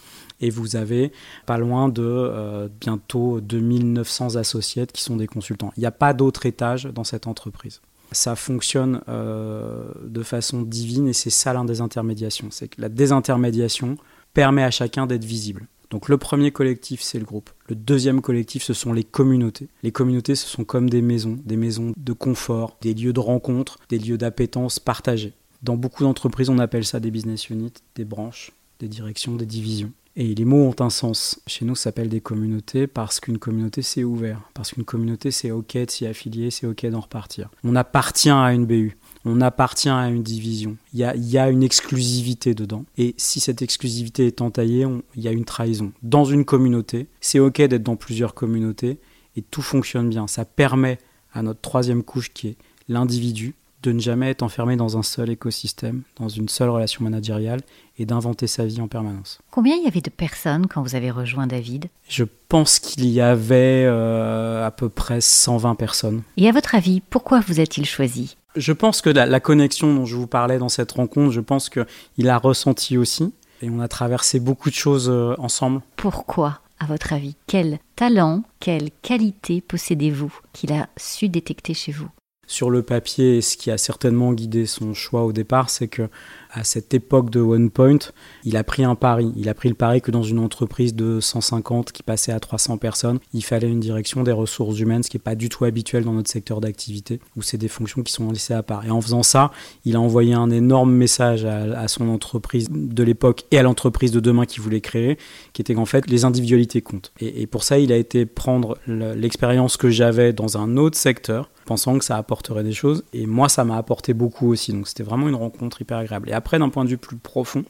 Et 0.41 0.49
vous 0.49 0.75
avez 0.75 1.11
pas 1.45 1.59
loin 1.59 1.87
de 1.87 2.01
euh, 2.03 2.67
bientôt 2.81 3.41
2900 3.41 4.37
associés 4.37 4.87
qui 4.87 5.03
sont 5.03 5.17
des 5.17 5.27
consultants. 5.27 5.71
Il 5.77 5.81
n'y 5.81 5.85
a 5.85 5.91
pas 5.91 6.13
d'autre 6.13 6.47
étage 6.47 6.85
dans 6.85 7.03
cette 7.03 7.27
entreprise 7.27 7.79
ça 8.11 8.35
fonctionne 8.35 9.01
euh, 9.07 9.85
de 10.03 10.23
façon 10.23 10.61
divine 10.61 11.07
et 11.07 11.13
c'est 11.13 11.29
ça 11.29 11.53
l'indésintermédiation. 11.53 12.47
C'est 12.51 12.69
que 12.69 12.81
la 12.81 12.89
désintermédiation 12.89 13.97
permet 14.33 14.63
à 14.63 14.71
chacun 14.71 15.07
d'être 15.07 15.25
visible. 15.25 15.67
Donc 15.89 16.07
le 16.07 16.17
premier 16.17 16.51
collectif, 16.51 17.01
c'est 17.01 17.17
le 17.17 17.25
groupe. 17.25 17.49
Le 17.67 17.75
deuxième 17.75 18.21
collectif, 18.21 18.63
ce 18.63 18.73
sont 18.73 18.93
les 18.93 19.03
communautés. 19.03 19.69
Les 19.81 19.91
communautés, 19.91 20.35
ce 20.35 20.47
sont 20.47 20.63
comme 20.63 20.89
des 20.89 21.01
maisons, 21.01 21.39
des 21.43 21.57
maisons 21.57 21.93
de 21.97 22.13
confort, 22.13 22.77
des 22.81 22.93
lieux 22.93 23.13
de 23.13 23.19
rencontre, 23.19 23.79
des 23.89 23.97
lieux 23.97 24.17
d'appétence 24.17 24.79
partagés. 24.79 25.33
Dans 25.63 25.75
beaucoup 25.75 26.03
d'entreprises, 26.03 26.49
on 26.49 26.59
appelle 26.59 26.85
ça 26.85 26.99
des 26.99 27.11
business 27.11 27.49
units, 27.49 27.73
des 27.95 28.05
branches, 28.05 28.51
des 28.79 28.87
directions, 28.87 29.35
des 29.35 29.47
divisions. 29.47 29.91
Et 30.15 30.35
les 30.35 30.45
mots 30.45 30.67
ont 30.67 30.83
un 30.83 30.89
sens. 30.89 31.39
Chez 31.47 31.65
nous, 31.65 31.75
ça 31.75 31.83
s'appelle 31.83 32.09
des 32.09 32.21
communautés 32.21 32.87
parce 32.87 33.19
qu'une 33.19 33.37
communauté, 33.37 33.81
c'est 33.81 34.03
ouvert. 34.03 34.41
Parce 34.53 34.71
qu'une 34.71 34.83
communauté, 34.83 35.31
c'est 35.31 35.51
OK 35.51 35.77
de 35.77 35.89
s'y 35.89 36.05
affilier, 36.05 36.51
c'est 36.51 36.67
OK 36.67 36.85
d'en 36.87 36.99
repartir. 36.99 37.49
On 37.63 37.75
appartient 37.75 38.29
à 38.29 38.53
une 38.53 38.65
BU. 38.65 38.97
On 39.25 39.41
appartient 39.41 39.89
à 39.89 40.07
une 40.07 40.23
division. 40.23 40.77
Il 40.93 40.99
y 40.99 41.37
a, 41.37 41.49
une 41.49 41.63
exclusivité 41.63 42.53
dedans. 42.53 42.85
Et 42.97 43.15
si 43.17 43.39
cette 43.39 43.61
exclusivité 43.61 44.27
est 44.27 44.41
entaillée, 44.41 44.85
il 45.15 45.21
y 45.21 45.27
a 45.27 45.31
une 45.31 45.45
trahison. 45.45 45.91
Dans 46.03 46.25
une 46.25 46.45
communauté, 46.45 47.07
c'est 47.21 47.39
OK 47.39 47.57
d'être 47.61 47.83
dans 47.83 47.97
plusieurs 47.97 48.33
communautés 48.33 48.99
et 49.35 49.41
tout 49.41 49.61
fonctionne 49.61 50.09
bien. 50.09 50.27
Ça 50.27 50.45
permet 50.45 50.99
à 51.33 51.43
notre 51.43 51.61
troisième 51.61 52.03
couche 52.03 52.31
qui 52.33 52.49
est 52.49 52.57
l'individu 52.87 53.55
de 53.83 53.91
ne 53.91 53.99
jamais 53.99 54.29
être 54.29 54.43
enfermé 54.43 54.75
dans 54.75 54.97
un 54.97 55.03
seul 55.03 55.29
écosystème, 55.29 56.03
dans 56.17 56.29
une 56.29 56.49
seule 56.49 56.69
relation 56.69 57.03
managériale 57.03 57.61
et 57.97 58.05
d'inventer 58.05 58.47
sa 58.47 58.65
vie 58.65 58.81
en 58.81 58.87
permanence. 58.87 59.39
Combien 59.51 59.75
il 59.75 59.83
y 59.83 59.87
avait 59.87 60.01
de 60.01 60.09
personnes 60.09 60.67
quand 60.67 60.81
vous 60.81 60.95
avez 60.95 61.11
rejoint 61.11 61.47
David? 61.47 61.87
Je 62.07 62.25
pense 62.49 62.79
qu'il 62.79 63.05
y 63.05 63.21
avait 63.21 63.85
euh, 63.85 64.65
à 64.65 64.71
peu 64.71 64.89
près 64.89 65.21
120 65.21 65.75
personnes. 65.75 66.23
Et 66.37 66.49
à 66.49 66.51
votre 66.51 66.75
avis, 66.75 67.01
pourquoi 67.01 67.39
vous 67.39 67.59
a-t-il 67.59 67.85
choisi? 67.85 68.37
Je 68.55 68.73
pense 68.73 69.01
que 69.01 69.09
la, 69.09 69.39
connexion 69.39 69.93
dont 69.93 70.05
je 70.05 70.15
vous 70.15 70.27
parlais 70.27 70.57
dans 70.57 70.69
cette 70.69 70.91
rencontre, 70.91 71.31
je 71.31 71.39
pense 71.39 71.69
qu'il 71.69 72.29
a 72.29 72.37
ressenti 72.37 72.97
aussi. 72.97 73.33
Et 73.61 73.69
on 73.69 73.79
a 73.79 73.87
traversé 73.87 74.39
beaucoup 74.39 74.69
de 74.69 74.75
choses 74.75 75.09
euh, 75.09 75.35
ensemble. 75.37 75.81
Pourquoi 75.97 76.59
à 76.79 76.85
votre 76.85 77.13
avis? 77.13 77.35
Quel 77.45 77.79
talent, 77.95 78.43
quelle 78.59 78.89
qualité 79.01 79.61
possédez-vous 79.61 80.33
qu'il 80.53 80.71
a 80.71 80.87
su 80.97 81.27
détecter 81.29 81.73
chez 81.73 81.91
vous? 81.91 82.09
Sur 82.49 82.71
le 82.71 82.81
papier, 82.81 83.41
ce 83.41 83.55
qui 83.57 83.69
a 83.69 83.77
certainement 83.77 84.33
guidé 84.33 84.65
son 84.65 84.95
choix 84.95 85.23
au 85.23 85.31
départ, 85.31 85.69
c'est 85.69 85.87
que 85.87 86.09
à 86.51 86.63
cette 86.63 86.95
époque 86.95 87.29
de 87.29 87.39
OnePoint, 87.39 87.99
il 88.43 88.57
a 88.57 88.63
pris 88.63 88.83
un 88.83 88.95
pari. 88.95 89.31
Il 89.37 89.49
a 89.49 89.53
pris 89.53 89.69
le 89.69 89.75
pari 89.75 90.01
que 90.01 90.09
dans 90.09 90.23
une 90.23 90.39
entreprise 90.39 90.95
de 90.95 91.19
150 91.19 91.91
qui 91.91 92.01
passait 92.01 92.31
à 92.31 92.39
300 92.39 92.79
personnes, 92.79 93.19
il 93.35 93.43
fallait 93.43 93.69
une 93.69 93.79
direction 93.79 94.23
des 94.23 94.31
ressources 94.31 94.79
humaines, 94.79 95.03
ce 95.03 95.11
qui 95.11 95.17
n'est 95.17 95.21
pas 95.21 95.35
du 95.35 95.47
tout 95.47 95.63
habituel 95.65 96.03
dans 96.03 96.13
notre 96.13 96.31
secteur 96.31 96.59
d'activité, 96.59 97.19
où 97.37 97.43
c'est 97.43 97.59
des 97.59 97.67
fonctions 97.67 98.01
qui 98.01 98.11
sont 98.11 98.31
laissées 98.31 98.55
à 98.55 98.63
part. 98.63 98.83
Et 98.83 98.89
en 98.89 98.99
faisant 98.99 99.21
ça, 99.21 99.51
il 99.85 99.95
a 99.95 100.01
envoyé 100.01 100.33
un 100.33 100.49
énorme 100.49 100.91
message 100.91 101.45
à, 101.45 101.87
son 101.87 102.09
entreprise 102.09 102.67
de 102.71 103.03
l'époque 103.03 103.43
et 103.51 103.59
à 103.59 103.63
l'entreprise 103.63 104.11
de 104.11 104.19
demain 104.19 104.47
qu'il 104.47 104.63
voulait 104.63 104.81
créer, 104.81 105.19
qui 105.53 105.61
était 105.61 105.75
qu'en 105.75 105.85
fait, 105.85 106.09
les 106.09 106.25
individualités 106.25 106.81
comptent. 106.81 107.13
Et 107.21 107.45
pour 107.45 107.63
ça, 107.63 107.77
il 107.77 107.91
a 107.91 107.95
été 107.95 108.25
prendre 108.25 108.79
l'expérience 108.87 109.77
que 109.77 109.91
j'avais 109.91 110.33
dans 110.33 110.57
un 110.57 110.77
autre 110.77 110.97
secteur, 110.97 111.51
pensant 111.69 111.99
que 111.99 112.03
ça 112.03 112.17
apporterait 112.17 112.63
des 112.63 112.73
choses. 112.73 113.03
Et 113.13 113.27
moi, 113.27 113.47
ça 113.47 113.63
m'a 113.63 113.77
apporté 113.77 114.15
beaucoup 114.15 114.47
aussi. 114.47 114.73
Donc 114.73 114.87
c'était 114.87 115.03
vraiment 115.03 115.29
une 115.29 115.35
rencontre 115.35 115.79
hyper 115.79 115.99
agréable. 115.99 116.27
Et 116.27 116.33
après, 116.33 116.57
d'un 116.57 116.69
point 116.69 116.83
de 116.83 116.89
vue 116.89 116.97
plus 116.97 117.15
profond, 117.15 117.63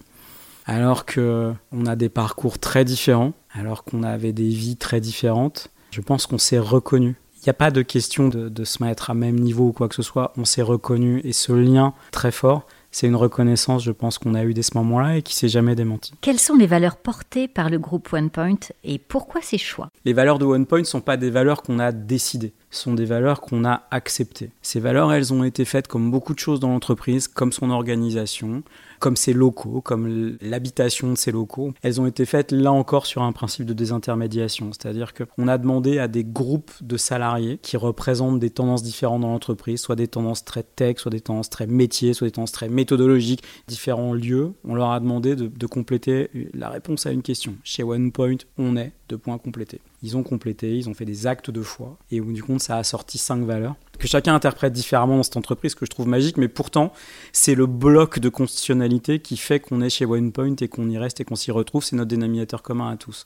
alors 0.65 1.05
que 1.05 1.51
on 1.73 1.85
a 1.85 1.97
des 1.97 2.07
parcours 2.07 2.59
très 2.59 2.85
différents, 2.85 3.33
alors 3.51 3.83
qu'on 3.83 4.03
avait 4.03 4.31
des 4.31 4.47
vies 4.47 4.77
très 4.77 5.01
différentes, 5.01 5.69
je 5.91 5.99
pense 5.99 6.27
qu'on 6.27 6.37
s'est 6.37 6.59
reconnu. 6.59 7.17
Il 7.41 7.45
n'y 7.45 7.49
a 7.49 7.53
pas 7.53 7.71
de 7.71 7.81
question 7.81 8.29
de, 8.29 8.47
de, 8.47 8.63
se 8.63 8.81
mettre 8.81 9.09
à 9.09 9.13
même 9.13 9.37
niveau 9.37 9.67
ou 9.67 9.71
quoi 9.73 9.89
que 9.89 9.95
ce 9.95 10.01
soit. 10.01 10.31
On 10.37 10.45
s'est 10.45 10.61
reconnu 10.61 11.19
et 11.25 11.33
ce 11.33 11.51
lien 11.51 11.93
très 12.11 12.31
fort, 12.31 12.67
c'est 12.91 13.07
une 13.07 13.15
reconnaissance, 13.15 13.83
je 13.83 13.91
pense, 13.91 14.17
qu'on 14.17 14.33
a 14.33 14.43
eu 14.43 14.53
dès 14.53 14.61
ce 14.61 14.75
moment-là 14.77 15.17
et 15.17 15.21
qui 15.21 15.35
s'est 15.35 15.49
jamais 15.49 15.75
démenti. 15.75 16.13
Quelles 16.21 16.39
sont 16.39 16.55
les 16.55 16.67
valeurs 16.67 16.97
portées 16.97 17.47
par 17.47 17.69
le 17.69 17.77
groupe 17.77 18.11
OnePoint 18.11 18.59
et 18.83 18.97
pourquoi 18.97 19.41
ces 19.41 19.57
choix? 19.57 19.89
Les 20.05 20.13
valeurs 20.13 20.39
de 20.39 20.45
OnePoint 20.45 20.79
ne 20.79 20.83
sont 20.83 21.01
pas 21.01 21.17
des 21.17 21.29
valeurs 21.29 21.61
qu'on 21.61 21.79
a 21.79 21.91
décidées, 21.91 22.53
sont 22.71 22.93
des 22.93 23.05
valeurs 23.05 23.41
qu'on 23.41 23.65
a 23.65 23.83
acceptées. 23.91 24.49
Ces 24.61 24.79
valeurs, 24.79 25.13
elles 25.13 25.33
ont 25.33 25.43
été 25.43 25.65
faites 25.65 25.87
comme 25.87 26.11
beaucoup 26.11 26.33
de 26.33 26.39
choses 26.39 26.59
dans 26.59 26.69
l'entreprise, 26.69 27.27
comme 27.27 27.51
son 27.51 27.69
organisation, 27.69 28.63
comme 28.99 29.15
ses 29.15 29.33
locaux, 29.33 29.81
comme 29.81 30.37
l'habitation 30.41 31.09
de 31.11 31.17
ces 31.17 31.31
locaux. 31.31 31.73
Elles 31.81 31.99
ont 31.99 32.05
été 32.05 32.25
faites 32.25 32.51
là 32.51 32.71
encore 32.71 33.05
sur 33.05 33.21
un 33.23 33.31
principe 33.31 33.65
de 33.65 33.73
désintermédiation, 33.73 34.71
c'est-à-dire 34.73 35.13
qu'on 35.13 35.47
a 35.47 35.57
demandé 35.57 35.99
à 35.99 36.07
des 36.07 36.23
groupes 36.23 36.71
de 36.81 36.97
salariés 36.97 37.59
qui 37.61 37.77
représentent 37.77 38.39
des 38.39 38.49
tendances 38.49 38.83
différentes 38.83 39.21
dans 39.21 39.31
l'entreprise, 39.31 39.81
soit 39.81 39.95
des 39.95 40.07
tendances 40.07 40.45
très 40.45 40.63
tech, 40.63 40.97
soit 40.97 41.11
des 41.11 41.21
tendances 41.21 41.49
très 41.49 41.67
métiers, 41.67 42.13
soit 42.13 42.27
des 42.27 42.31
tendances 42.31 42.51
très 42.51 42.69
méthodologiques, 42.69 43.43
différents 43.67 44.13
lieux. 44.13 44.53
On 44.63 44.75
leur 44.75 44.91
a 44.91 44.99
demandé 44.99 45.35
de, 45.35 45.47
de 45.47 45.65
compléter 45.67 46.29
la 46.53 46.69
réponse 46.69 47.05
à 47.05 47.11
une 47.11 47.21
question. 47.21 47.55
Chez 47.63 47.83
OnePoint, 47.83 48.37
on 48.57 48.75
est 48.77 48.93
de 49.09 49.15
points 49.15 49.37
complétés. 49.37 49.81
Ils 50.03 50.15
ont 50.15 50.23
complété, 50.23 50.77
ils 50.77 50.89
ont 50.89 50.93
fait 50.93 51.05
des 51.05 51.27
actes 51.27 51.49
de 51.49 51.61
foi, 51.61 51.97
et 52.11 52.21
au 52.21 52.25
bout 52.25 52.33
du 52.33 52.43
compte, 52.43 52.61
ça 52.61 52.77
a 52.77 52.83
sorti 52.83 53.17
cinq 53.17 53.43
valeurs 53.43 53.75
que 53.99 54.07
chacun 54.07 54.33
interprète 54.33 54.73
différemment 54.73 55.17
dans 55.17 55.23
cette 55.23 55.37
entreprise, 55.37 55.75
que 55.75 55.85
je 55.85 55.91
trouve 55.91 56.07
magique, 56.07 56.37
mais 56.37 56.47
pourtant, 56.47 56.91
c'est 57.33 57.53
le 57.53 57.67
bloc 57.67 58.19
de 58.19 58.29
constitutionnalité 58.29 59.19
qui 59.19 59.37
fait 59.37 59.59
qu'on 59.59 59.81
est 59.81 59.89
chez 59.89 60.05
OnePoint 60.05 60.55
et 60.61 60.67
qu'on 60.67 60.89
y 60.89 60.97
reste 60.97 61.19
et 61.19 61.25
qu'on 61.25 61.35
s'y 61.35 61.51
retrouve. 61.51 61.83
C'est 61.83 61.95
notre 61.95 62.09
dénominateur 62.09 62.63
commun 62.63 62.89
à 62.89 62.97
tous. 62.97 63.25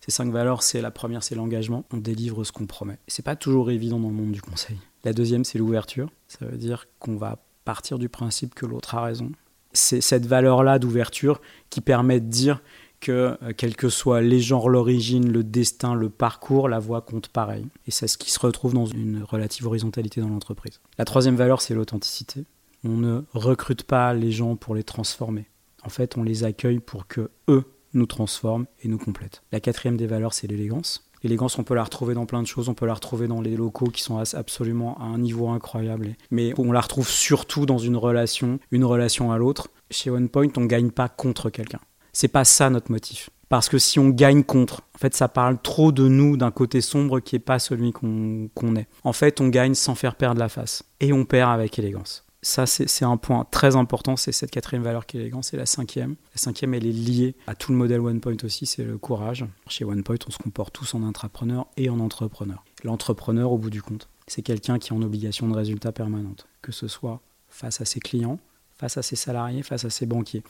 Ces 0.00 0.10
cinq 0.10 0.32
valeurs, 0.32 0.62
c'est 0.62 0.80
la 0.80 0.90
première, 0.90 1.22
c'est 1.22 1.34
l'engagement. 1.34 1.84
On 1.92 1.96
délivre 1.98 2.42
ce 2.44 2.52
qu'on 2.52 2.66
promet. 2.66 2.98
C'est 3.06 3.24
pas 3.24 3.36
toujours 3.36 3.70
évident 3.70 4.00
dans 4.00 4.08
le 4.08 4.14
monde 4.14 4.32
du 4.32 4.42
conseil. 4.42 4.76
La 5.04 5.12
deuxième, 5.12 5.44
c'est 5.44 5.58
l'ouverture. 5.58 6.08
Ça 6.28 6.44
veut 6.46 6.56
dire 6.56 6.86
qu'on 6.98 7.16
va 7.16 7.38
partir 7.64 7.98
du 7.98 8.08
principe 8.08 8.54
que 8.54 8.66
l'autre 8.66 8.94
a 8.94 9.02
raison. 9.02 9.30
C'est 9.72 10.00
cette 10.00 10.26
valeur-là 10.26 10.78
d'ouverture 10.78 11.40
qui 11.70 11.80
permet 11.80 12.20
de 12.20 12.26
dire 12.26 12.60
que, 13.02 13.36
euh, 13.42 13.52
quels 13.54 13.76
que 13.76 13.90
soient 13.90 14.22
les 14.22 14.40
genres, 14.40 14.70
l'origine, 14.70 15.30
le 15.30 15.44
destin, 15.44 15.94
le 15.94 16.08
parcours, 16.08 16.68
la 16.68 16.78
voix 16.78 17.02
compte 17.02 17.28
pareil. 17.28 17.66
Et 17.86 17.90
c'est 17.90 18.06
ce 18.06 18.16
qui 18.16 18.30
se 18.30 18.40
retrouve 18.40 18.72
dans 18.72 18.86
une 18.86 19.22
relative 19.22 19.66
horizontalité 19.66 20.22
dans 20.22 20.28
l'entreprise. 20.28 20.80
La 20.96 21.04
troisième 21.04 21.36
valeur, 21.36 21.60
c'est 21.60 21.74
l'authenticité. 21.74 22.44
On 22.84 22.96
ne 22.96 23.22
recrute 23.34 23.82
pas 23.82 24.14
les 24.14 24.32
gens 24.32 24.56
pour 24.56 24.74
les 24.74 24.84
transformer. 24.84 25.46
En 25.84 25.90
fait, 25.90 26.16
on 26.16 26.22
les 26.22 26.44
accueille 26.44 26.78
pour 26.78 27.06
que 27.06 27.30
eux 27.48 27.64
nous 27.92 28.06
transforment 28.06 28.66
et 28.82 28.88
nous 28.88 28.98
complètent. 28.98 29.42
La 29.52 29.60
quatrième 29.60 29.96
des 29.96 30.06
valeurs, 30.06 30.32
c'est 30.32 30.46
l'élégance. 30.46 31.10
L'élégance, 31.22 31.58
on 31.58 31.64
peut 31.64 31.74
la 31.74 31.84
retrouver 31.84 32.14
dans 32.14 32.26
plein 32.26 32.42
de 32.42 32.46
choses. 32.46 32.68
On 32.68 32.74
peut 32.74 32.86
la 32.86 32.94
retrouver 32.94 33.28
dans 33.28 33.40
les 33.40 33.56
locaux 33.56 33.86
qui 33.86 34.02
sont 34.02 34.18
absolument 34.18 34.98
à 34.98 35.04
un 35.04 35.18
niveau 35.18 35.48
incroyable. 35.50 36.16
Mais 36.30 36.52
on 36.58 36.72
la 36.72 36.80
retrouve 36.80 37.08
surtout 37.08 37.66
dans 37.66 37.78
une 37.78 37.96
relation, 37.96 38.58
une 38.70 38.84
relation 38.84 39.30
à 39.30 39.38
l'autre. 39.38 39.68
Chez 39.90 40.10
OnePoint, 40.10 40.48
on 40.56 40.62
ne 40.62 40.66
gagne 40.66 40.90
pas 40.90 41.08
contre 41.08 41.50
quelqu'un. 41.50 41.80
C'est 42.12 42.28
pas 42.28 42.44
ça 42.44 42.70
notre 42.70 42.90
motif. 42.90 43.30
Parce 43.48 43.68
que 43.68 43.78
si 43.78 43.98
on 43.98 44.08
gagne 44.08 44.44
contre, 44.44 44.80
en 44.94 44.98
fait, 44.98 45.14
ça 45.14 45.28
parle 45.28 45.60
trop 45.60 45.92
de 45.92 46.08
nous 46.08 46.38
d'un 46.38 46.50
côté 46.50 46.80
sombre 46.80 47.20
qui 47.20 47.36
est 47.36 47.38
pas 47.38 47.58
celui 47.58 47.92
qu'on 47.92 48.76
est. 48.76 48.86
En 49.04 49.12
fait, 49.12 49.42
on 49.42 49.48
gagne 49.48 49.74
sans 49.74 49.94
faire 49.94 50.14
perdre 50.14 50.40
la 50.40 50.48
face. 50.48 50.84
Et 51.00 51.12
on 51.12 51.26
perd 51.26 51.50
avec 51.50 51.78
élégance. 51.78 52.24
Ça, 52.40 52.64
c'est 52.66 53.04
un 53.04 53.18
point 53.18 53.46
très 53.50 53.76
important. 53.76 54.16
C'est 54.16 54.32
cette 54.32 54.50
quatrième 54.50 54.82
valeur 54.82 55.04
qui 55.04 55.18
est 55.18 55.20
l'élégance. 55.20 55.52
Et 55.52 55.58
la 55.58 55.66
cinquième. 55.66 56.16
La 56.34 56.38
cinquième, 56.38 56.72
elle 56.72 56.86
est 56.86 56.92
liée 56.92 57.34
à 57.46 57.54
tout 57.54 57.72
le 57.72 57.78
modèle 57.78 58.00
OnePoint 58.00 58.36
aussi, 58.42 58.64
c'est 58.64 58.84
le 58.84 58.96
courage. 58.96 59.44
Chez 59.68 59.84
OnePoint, 59.84 60.16
on 60.26 60.30
se 60.30 60.38
comporte 60.38 60.72
tous 60.72 60.94
en 60.94 61.02
intrapreneur 61.02 61.66
et 61.76 61.90
en 61.90 62.00
entrepreneur. 62.00 62.64
L'entrepreneur, 62.84 63.52
au 63.52 63.58
bout 63.58 63.70
du 63.70 63.82
compte, 63.82 64.08
c'est 64.26 64.40
quelqu'un 64.40 64.78
qui 64.78 64.94
est 64.94 64.96
en 64.96 65.02
obligation 65.02 65.46
de 65.46 65.54
résultat 65.54 65.92
permanente. 65.92 66.46
Que 66.62 66.72
ce 66.72 66.88
soit 66.88 67.20
face 67.50 67.82
à 67.82 67.84
ses 67.84 68.00
clients, 68.00 68.38
face 68.78 68.96
à 68.96 69.02
ses 69.02 69.16
salariés, 69.16 69.62
face 69.62 69.84
à 69.84 69.90
ses 69.90 70.06
banquiers 70.06 70.42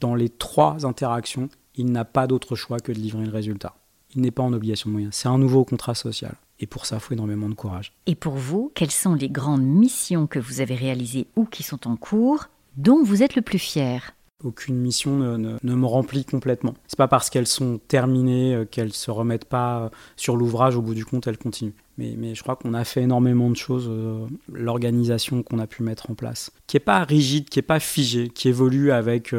dans 0.00 0.14
les 0.14 0.28
trois 0.28 0.86
interactions, 0.86 1.48
il 1.76 1.92
n'a 1.92 2.04
pas 2.04 2.26
d'autre 2.26 2.56
choix 2.56 2.78
que 2.80 2.92
de 2.92 2.98
livrer 2.98 3.24
le 3.24 3.30
résultat. 3.30 3.74
Il 4.14 4.22
n'est 4.22 4.30
pas 4.30 4.42
en 4.42 4.52
obligation 4.52 4.90
de 4.90 4.92
moyens. 4.92 5.14
C'est 5.14 5.28
un 5.28 5.38
nouveau 5.38 5.64
contrat 5.64 5.94
social. 5.94 6.34
Et 6.58 6.66
pour 6.66 6.84
ça, 6.84 6.96
il 6.96 7.00
faut 7.00 7.14
énormément 7.14 7.48
de 7.48 7.54
courage. 7.54 7.92
Et 8.06 8.14
pour 8.14 8.34
vous, 8.34 8.70
quelles 8.74 8.90
sont 8.90 9.14
les 9.14 9.30
grandes 9.30 9.62
missions 9.62 10.26
que 10.26 10.38
vous 10.38 10.60
avez 10.60 10.74
réalisées 10.74 11.26
ou 11.36 11.44
qui 11.44 11.62
sont 11.62 11.88
en 11.88 11.96
cours, 11.96 12.48
dont 12.76 13.02
vous 13.02 13.22
êtes 13.22 13.36
le 13.36 13.42
plus 13.42 13.58
fier? 13.58 14.14
Aucune 14.42 14.76
mission 14.76 15.16
ne, 15.38 15.58
me 15.62 15.86
remplit 15.86 16.24
complètement. 16.24 16.74
C'est 16.86 16.96
pas 16.96 17.08
parce 17.08 17.28
qu'elles 17.28 17.46
sont 17.46 17.78
terminées 17.88 18.54
euh, 18.54 18.64
qu'elles 18.64 18.94
se 18.94 19.10
remettent 19.10 19.44
pas 19.44 19.80
euh, 19.80 19.88
sur 20.16 20.34
l'ouvrage. 20.34 20.76
Au 20.76 20.82
bout 20.82 20.94
du 20.94 21.04
compte, 21.04 21.26
elles 21.26 21.36
continuent. 21.36 21.74
Mais, 21.98 22.14
mais 22.16 22.34
je 22.34 22.42
crois 22.42 22.56
qu'on 22.56 22.72
a 22.72 22.84
fait 22.84 23.02
énormément 23.02 23.50
de 23.50 23.56
choses. 23.56 23.88
Euh, 23.90 24.26
l'organisation 24.50 25.42
qu'on 25.42 25.58
a 25.58 25.66
pu 25.66 25.82
mettre 25.82 26.10
en 26.10 26.14
place, 26.14 26.52
qui 26.66 26.78
est 26.78 26.80
pas 26.80 27.04
rigide, 27.04 27.50
qui 27.50 27.58
est 27.58 27.62
pas 27.62 27.80
figée, 27.80 28.28
qui 28.30 28.48
évolue 28.48 28.92
avec 28.92 29.34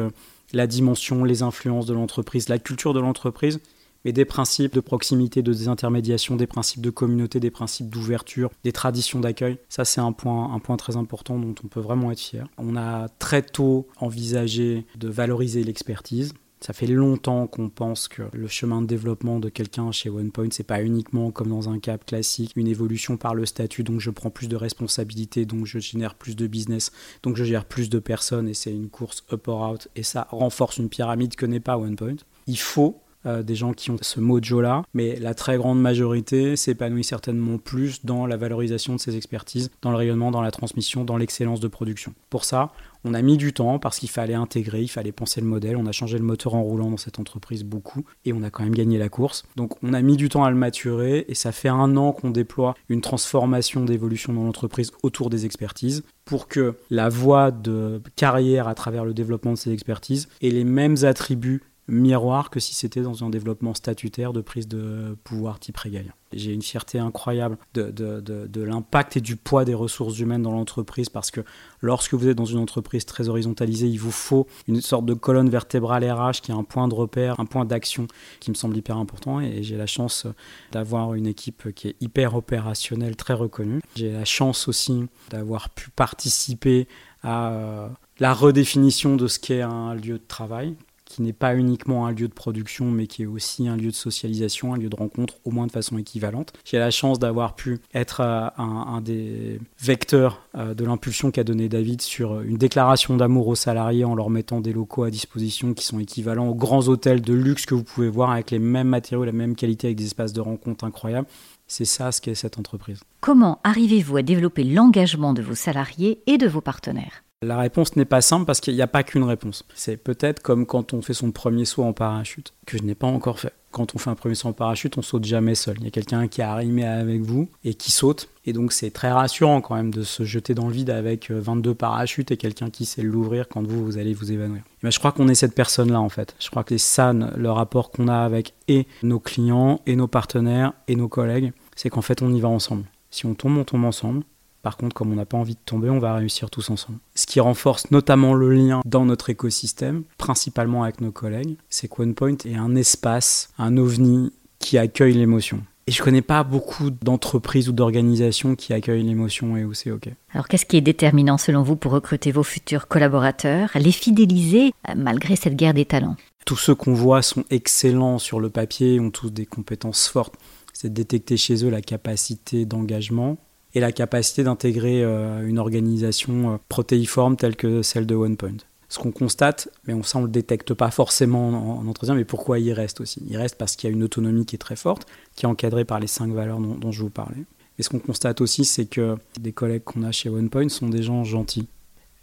la 0.52 0.66
dimension, 0.66 1.24
les 1.24 1.42
influences 1.42 1.86
de 1.86 1.94
l'entreprise, 1.94 2.48
la 2.48 2.58
culture 2.58 2.94
de 2.94 3.00
l'entreprise 3.00 3.60
mais 4.04 4.12
des 4.12 4.24
principes 4.24 4.74
de 4.74 4.80
proximité, 4.80 5.42
de 5.42 5.52
désintermédiation, 5.52 6.36
des 6.36 6.46
principes 6.46 6.80
de 6.80 6.90
communauté, 6.90 7.40
des 7.40 7.50
principes 7.50 7.88
d'ouverture, 7.88 8.50
des 8.64 8.72
traditions 8.72 9.20
d'accueil. 9.20 9.58
Ça, 9.68 9.84
c'est 9.84 10.00
un 10.00 10.12
point, 10.12 10.52
un 10.52 10.58
point 10.58 10.76
très 10.76 10.96
important 10.96 11.38
dont 11.38 11.54
on 11.62 11.68
peut 11.68 11.80
vraiment 11.80 12.10
être 12.10 12.20
fier. 12.20 12.46
On 12.58 12.76
a 12.76 13.08
très 13.18 13.42
tôt 13.42 13.86
envisagé 13.98 14.86
de 14.96 15.08
valoriser 15.08 15.62
l'expertise. 15.64 16.34
Ça 16.62 16.72
fait 16.72 16.86
longtemps 16.86 17.48
qu'on 17.48 17.68
pense 17.68 18.06
que 18.06 18.22
le 18.32 18.46
chemin 18.46 18.82
de 18.82 18.86
développement 18.86 19.40
de 19.40 19.48
quelqu'un 19.48 19.90
chez 19.90 20.10
OnePoint, 20.10 20.48
c'est 20.52 20.62
pas 20.62 20.80
uniquement 20.80 21.32
comme 21.32 21.48
dans 21.48 21.68
un 21.68 21.80
cap 21.80 22.06
classique, 22.06 22.52
une 22.54 22.68
évolution 22.68 23.16
par 23.16 23.34
le 23.34 23.46
statut, 23.46 23.82
donc 23.82 24.00
je 24.00 24.10
prends 24.10 24.30
plus 24.30 24.46
de 24.46 24.54
responsabilités, 24.54 25.44
donc 25.44 25.66
je 25.66 25.80
génère 25.80 26.14
plus 26.14 26.36
de 26.36 26.46
business, 26.46 26.92
donc 27.24 27.36
je 27.36 27.42
gère 27.42 27.64
plus 27.64 27.90
de 27.90 27.98
personnes 27.98 28.48
et 28.48 28.54
c'est 28.54 28.72
une 28.72 28.90
course 28.90 29.24
up 29.32 29.48
or 29.48 29.72
out 29.72 29.88
et 29.96 30.04
ça 30.04 30.28
renforce 30.30 30.76
une 30.76 30.88
pyramide 30.88 31.34
que 31.34 31.46
n'est 31.46 31.58
pas 31.58 31.76
OnePoint. 31.76 32.16
Il 32.46 32.58
faut 32.58 33.02
euh, 33.24 33.44
des 33.44 33.54
gens 33.54 33.72
qui 33.72 33.92
ont 33.92 33.98
ce 34.00 34.18
mojo-là, 34.18 34.82
mais 34.94 35.16
la 35.20 35.34
très 35.34 35.56
grande 35.56 35.80
majorité 35.80 36.56
s'épanouit 36.56 37.04
certainement 37.04 37.56
plus 37.56 38.04
dans 38.04 38.26
la 38.26 38.36
valorisation 38.36 38.96
de 38.96 39.00
ses 39.00 39.16
expertises, 39.16 39.70
dans 39.80 39.92
le 39.92 39.96
rayonnement, 39.96 40.32
dans 40.32 40.42
la 40.42 40.50
transmission, 40.50 41.04
dans 41.04 41.16
l'excellence 41.16 41.60
de 41.60 41.68
production. 41.68 42.14
Pour 42.30 42.44
ça, 42.44 42.72
on 43.04 43.14
a 43.14 43.22
mis 43.22 43.36
du 43.36 43.52
temps 43.52 43.78
parce 43.78 43.98
qu'il 43.98 44.10
fallait 44.10 44.34
intégrer, 44.34 44.82
il 44.82 44.88
fallait 44.88 45.12
penser 45.12 45.40
le 45.40 45.46
modèle, 45.46 45.76
on 45.76 45.86
a 45.86 45.92
changé 45.92 46.18
le 46.18 46.24
moteur 46.24 46.54
en 46.54 46.62
roulant 46.62 46.90
dans 46.90 46.96
cette 46.96 47.18
entreprise 47.18 47.64
beaucoup 47.64 48.04
et 48.24 48.32
on 48.32 48.42
a 48.42 48.50
quand 48.50 48.62
même 48.62 48.74
gagné 48.74 48.98
la 48.98 49.08
course. 49.08 49.44
Donc 49.56 49.82
on 49.82 49.92
a 49.92 50.02
mis 50.02 50.16
du 50.16 50.28
temps 50.28 50.44
à 50.44 50.50
le 50.50 50.56
maturer 50.56 51.24
et 51.28 51.34
ça 51.34 51.52
fait 51.52 51.68
un 51.68 51.96
an 51.96 52.12
qu'on 52.12 52.30
déploie 52.30 52.74
une 52.88 53.00
transformation 53.00 53.84
d'évolution 53.84 54.32
dans 54.32 54.44
l'entreprise 54.44 54.92
autour 55.02 55.30
des 55.30 55.44
expertises 55.44 56.04
pour 56.24 56.48
que 56.48 56.76
la 56.90 57.08
voie 57.08 57.50
de 57.50 58.00
carrière 58.16 58.68
à 58.68 58.74
travers 58.74 59.04
le 59.04 59.14
développement 59.14 59.52
de 59.52 59.58
ces 59.58 59.72
expertises 59.72 60.28
ait 60.40 60.50
les 60.50 60.64
mêmes 60.64 60.96
attributs 61.02 61.62
miroir 61.88 62.50
que 62.50 62.60
si 62.60 62.74
c'était 62.74 63.02
dans 63.02 63.24
un 63.24 63.30
développement 63.30 63.74
statutaire 63.74 64.32
de 64.32 64.40
prise 64.40 64.68
de 64.68 65.16
pouvoir 65.24 65.58
type 65.58 65.76
régalien. 65.76 66.12
J'ai 66.32 66.52
une 66.52 66.62
fierté 66.62 66.98
incroyable 66.98 67.58
de, 67.74 68.62
l'impact 68.62 69.16
et 69.16 69.20
du 69.20 69.36
poids 69.36 69.64
des 69.64 69.74
ressources 69.74 70.18
humaines 70.18 70.42
dans 70.42 70.52
l'entreprise 70.52 71.08
parce 71.08 71.30
que 71.30 71.40
lorsque 71.80 72.14
vous 72.14 72.28
êtes 72.28 72.36
dans 72.36 72.46
une 72.46 72.58
entreprise 72.58 73.04
très 73.04 73.28
horizontalisée, 73.28 73.88
il 73.88 73.98
vous 73.98 74.12
faut 74.12 74.46
une 74.68 74.80
sorte 74.80 75.04
de 75.04 75.14
colonne 75.14 75.50
vertébrale 75.50 76.10
RH 76.10 76.40
qui 76.42 76.52
est 76.52 76.54
un 76.54 76.64
point 76.64 76.88
de 76.88 76.94
repère, 76.94 77.38
un 77.40 77.44
point 77.44 77.64
d'action 77.64 78.06
qui 78.40 78.50
me 78.50 78.54
semble 78.54 78.76
hyper 78.76 78.96
important 78.96 79.40
et 79.40 79.62
j'ai 79.62 79.76
la 79.76 79.86
chance 79.86 80.26
d'avoir 80.70 81.14
une 81.14 81.26
équipe 81.26 81.74
qui 81.74 81.88
est 81.88 81.96
hyper 82.00 82.34
opérationnelle, 82.34 83.16
très 83.16 83.34
reconnue. 83.34 83.82
J'ai 83.96 84.12
la 84.12 84.24
chance 84.24 84.68
aussi 84.68 85.04
d'avoir 85.30 85.68
pu 85.70 85.90
participer 85.90 86.88
à 87.22 87.50
euh, 87.50 87.88
la 88.18 88.34
redéfinition 88.34 89.16
de 89.16 89.26
ce 89.26 89.38
qu'est 89.38 89.62
un 89.62 89.94
lieu 89.94 90.14
de 90.14 90.24
travail, 90.26 90.76
qui 91.12 91.22
n'est 91.22 91.34
pas 91.34 91.54
uniquement 91.54 92.06
un 92.06 92.12
lieu 92.12 92.26
de 92.26 92.32
production, 92.32 92.90
mais 92.90 93.06
qui 93.06 93.22
est 93.22 93.26
aussi 93.26 93.68
un 93.68 93.76
lieu 93.76 93.90
de 93.90 93.96
socialisation, 93.96 94.72
un 94.72 94.78
lieu 94.78 94.88
de 94.88 94.96
rencontre, 94.96 95.34
au 95.44 95.50
moins 95.50 95.66
de 95.66 95.72
façon 95.72 95.98
équivalente. 95.98 96.54
J'ai 96.64 96.78
la 96.78 96.90
chance 96.90 97.18
d'avoir 97.18 97.54
pu 97.54 97.80
être 97.92 98.20
euh, 98.20 98.48
un, 98.56 99.00
des 99.02 99.60
vecteurs 99.78 100.42
euh, 100.56 100.72
de 100.72 100.84
l'impulsion 100.84 101.30
qu'a 101.30 101.44
donné 101.44 101.68
David 101.68 102.00
sur 102.00 102.40
une 102.40 102.56
déclaration 102.56 103.16
d'amour 103.16 103.48
aux 103.48 103.54
salariés 103.54 104.04
en 104.04 104.14
leur 104.14 104.30
mettant 104.30 104.60
des 104.60 104.72
locaux 104.72 105.04
à 105.04 105.10
disposition 105.10 105.74
qui 105.74 105.84
sont 105.84 105.98
équivalents 105.98 106.48
aux 106.48 106.54
grands 106.54 106.88
hôtels 106.88 107.20
de 107.20 107.34
luxe 107.34 107.66
que 107.66 107.74
vous 107.74 107.84
pouvez 107.84 108.08
voir 108.08 108.30
avec 108.30 108.50
les 108.50 108.58
mêmes 108.58 108.88
matériaux, 108.88 109.24
la 109.24 109.32
même 109.32 109.54
qualité, 109.54 109.88
avec 109.88 109.98
des 109.98 110.06
espaces 110.06 110.32
de 110.32 110.40
rencontre 110.40 110.84
incroyables. 110.84 111.28
C'est 111.66 111.84
ça 111.84 112.10
ce 112.10 112.20
qu'est 112.20 112.34
cette 112.34 112.58
entreprise. 112.58 113.00
Comment 113.20 113.60
arrivez-vous 113.64 114.16
à 114.16 114.22
développer 114.22 114.64
l'engagement 114.64 115.34
de 115.34 115.42
vos 115.42 115.54
salariés 115.54 116.22
et 116.26 116.38
de 116.38 116.48
vos 116.48 116.60
partenaires? 116.60 117.22
La 117.42 117.58
réponse 117.58 117.96
n'est 117.96 118.04
pas 118.04 118.20
simple 118.20 118.46
parce 118.46 118.60
qu'il 118.60 118.74
n'y 118.74 118.82
a 118.82 118.86
pas 118.86 119.02
qu'une 119.02 119.24
réponse. 119.24 119.64
C'est 119.74 119.96
peut-être 119.96 120.40
comme 120.40 120.64
quand 120.64 120.94
on 120.94 121.02
fait 121.02 121.14
son 121.14 121.32
premier 121.32 121.64
saut 121.64 121.82
en 121.82 121.92
parachute, 121.92 122.52
que 122.66 122.78
je 122.78 122.82
n'ai 122.82 122.94
pas 122.94 123.06
encore 123.06 123.40
fait. 123.40 123.52
Quand 123.72 123.94
on 123.94 123.98
fait 123.98 124.10
un 124.10 124.14
premier 124.14 124.34
saut 124.34 124.48
en 124.48 124.52
parachute, 124.52 124.98
on 124.98 125.02
saute 125.02 125.24
jamais 125.24 125.54
seul. 125.54 125.76
Il 125.78 125.84
y 125.84 125.88
a 125.88 125.90
quelqu'un 125.90 126.28
qui 126.28 126.40
est 126.40 126.44
arrimé 126.44 126.84
avec 126.84 127.22
vous 127.22 127.48
et 127.64 127.74
qui 127.74 127.90
saute. 127.90 128.28
Et 128.44 128.52
donc 128.52 128.72
c'est 128.72 128.90
très 128.90 129.10
rassurant 129.10 129.60
quand 129.60 129.74
même 129.74 129.92
de 129.92 130.02
se 130.02 130.24
jeter 130.24 130.54
dans 130.54 130.68
le 130.68 130.72
vide 130.72 130.90
avec 130.90 131.30
22 131.30 131.70
euh, 131.70 131.74
parachutes 131.74 132.30
et 132.30 132.36
quelqu'un 132.36 132.70
qui 132.70 132.84
sait 132.84 133.02
l'ouvrir 133.02 133.48
quand 133.48 133.66
vous, 133.66 133.84
vous 133.84 133.98
allez 133.98 134.14
vous 134.14 134.30
évanouir. 134.30 134.62
Mais 134.82 134.90
je 134.90 134.98
crois 134.98 135.12
qu'on 135.12 135.28
est 135.28 135.34
cette 135.34 135.54
personne-là 135.54 136.00
en 136.00 136.08
fait. 136.08 136.34
Je 136.38 136.50
crois 136.50 136.64
que 136.64 136.76
c'est 136.76 136.78
ça 136.78 137.12
le 137.12 137.50
rapport 137.50 137.90
qu'on 137.90 138.08
a 138.08 138.18
avec 138.18 138.52
et 138.68 138.86
nos 139.02 139.20
clients 139.20 139.80
et 139.86 139.96
nos 139.96 140.08
partenaires 140.08 140.74
et 140.86 140.96
nos 140.96 141.08
collègues. 141.08 141.52
C'est 141.76 141.88
qu'en 141.88 142.02
fait 142.02 142.20
on 142.20 142.32
y 142.32 142.40
va 142.40 142.48
ensemble. 142.48 142.84
Si 143.10 143.26
on 143.26 143.34
tombe, 143.34 143.58
on 143.58 143.64
tombe 143.64 143.84
ensemble. 143.84 144.22
Par 144.62 144.76
contre, 144.76 144.94
comme 144.94 145.12
on 145.12 145.16
n'a 145.16 145.26
pas 145.26 145.36
envie 145.36 145.54
de 145.54 145.60
tomber, 145.64 145.90
on 145.90 145.98
va 145.98 146.14
réussir 146.14 146.48
tous 146.48 146.70
ensemble. 146.70 146.98
Ce 147.14 147.26
qui 147.26 147.40
renforce 147.40 147.90
notamment 147.90 148.32
le 148.32 148.52
lien 148.52 148.80
dans 148.84 149.04
notre 149.04 149.28
écosystème, 149.28 150.04
principalement 150.18 150.84
avec 150.84 151.00
nos 151.00 151.10
collègues, 151.10 151.56
c'est 151.68 151.88
qu'OnePoint 151.88 152.36
est 152.44 152.54
un 152.54 152.76
espace, 152.76 153.50
un 153.58 153.76
ovni 153.76 154.32
qui 154.60 154.78
accueille 154.78 155.14
l'émotion. 155.14 155.62
Et 155.88 155.90
je 155.90 156.00
connais 156.00 156.22
pas 156.22 156.44
beaucoup 156.44 156.90
d'entreprises 156.90 157.68
ou 157.68 157.72
d'organisations 157.72 158.54
qui 158.54 158.72
accueillent 158.72 159.02
l'émotion 159.02 159.56
et 159.56 159.64
où 159.64 159.74
c'est 159.74 159.90
OK. 159.90 160.08
Alors 160.32 160.46
qu'est-ce 160.46 160.64
qui 160.64 160.76
est 160.76 160.80
déterminant 160.80 161.38
selon 161.38 161.62
vous 161.62 161.74
pour 161.74 161.90
recruter 161.90 162.30
vos 162.30 162.44
futurs 162.44 162.86
collaborateurs, 162.86 163.70
les 163.74 163.90
fidéliser 163.90 164.72
euh, 164.88 164.92
malgré 164.96 165.34
cette 165.34 165.56
guerre 165.56 165.74
des 165.74 165.84
talents? 165.84 166.16
Tous 166.46 166.56
ceux 166.56 166.76
qu'on 166.76 166.94
voit 166.94 167.22
sont 167.22 167.44
excellents 167.50 168.18
sur 168.18 168.38
le 168.38 168.48
papier, 168.48 169.00
ont 169.00 169.10
tous 169.10 169.30
des 169.30 169.46
compétences 169.46 170.06
fortes. 170.06 170.34
C'est 170.72 170.88
de 170.88 170.94
détecter 170.94 171.36
chez 171.36 171.64
eux 171.64 171.70
la 171.70 171.82
capacité 171.82 172.64
d'engagement, 172.64 173.38
et 173.74 173.80
la 173.80 173.92
capacité 173.92 174.44
d'intégrer 174.44 175.02
euh, 175.02 175.46
une 175.46 175.58
organisation 175.58 176.54
euh, 176.54 176.56
protéiforme 176.68 177.36
telle 177.36 177.56
que 177.56 177.82
celle 177.82 178.06
de 178.06 178.14
OnePoint. 178.14 178.56
Ce 178.88 178.98
qu'on 178.98 179.10
constate, 179.10 179.68
mais 179.86 179.94
on, 179.94 180.02
ça 180.02 180.18
on 180.18 180.22
le 180.22 180.28
détecte 180.28 180.74
pas 180.74 180.90
forcément 180.90 181.78
en, 181.78 181.86
entretien, 181.86 182.14
mais 182.14 182.26
pourquoi 182.26 182.58
il 182.58 182.72
reste 182.72 183.00
aussi? 183.00 183.22
Il 183.26 183.36
reste 183.38 183.56
parce 183.56 183.74
qu'il 183.74 183.88
y 183.88 183.92
a 183.92 183.96
une 183.96 184.02
autonomie 184.02 184.44
qui 184.44 184.56
est 184.56 184.58
très 184.58 184.76
forte, 184.76 185.06
qui 185.34 185.46
est 185.46 185.48
encadrée 185.48 185.86
par 185.86 185.98
les 185.98 186.06
cinq 186.06 186.30
valeurs 186.30 186.60
dont, 186.60 186.92
je 186.92 187.02
vous 187.02 187.10
parlais. 187.10 187.44
Et 187.78 187.82
ce 187.82 187.88
qu'on 187.88 188.00
constate 188.00 188.42
aussi, 188.42 188.66
c'est 188.66 188.84
que 188.84 189.16
des 189.40 189.52
collègues 189.52 189.84
qu'on 189.84 190.02
a 190.02 190.12
chez 190.12 190.28
OnePoint 190.28 190.68
sont 190.68 190.90
des 190.90 191.02
gens 191.02 191.24
gentils. 191.24 191.68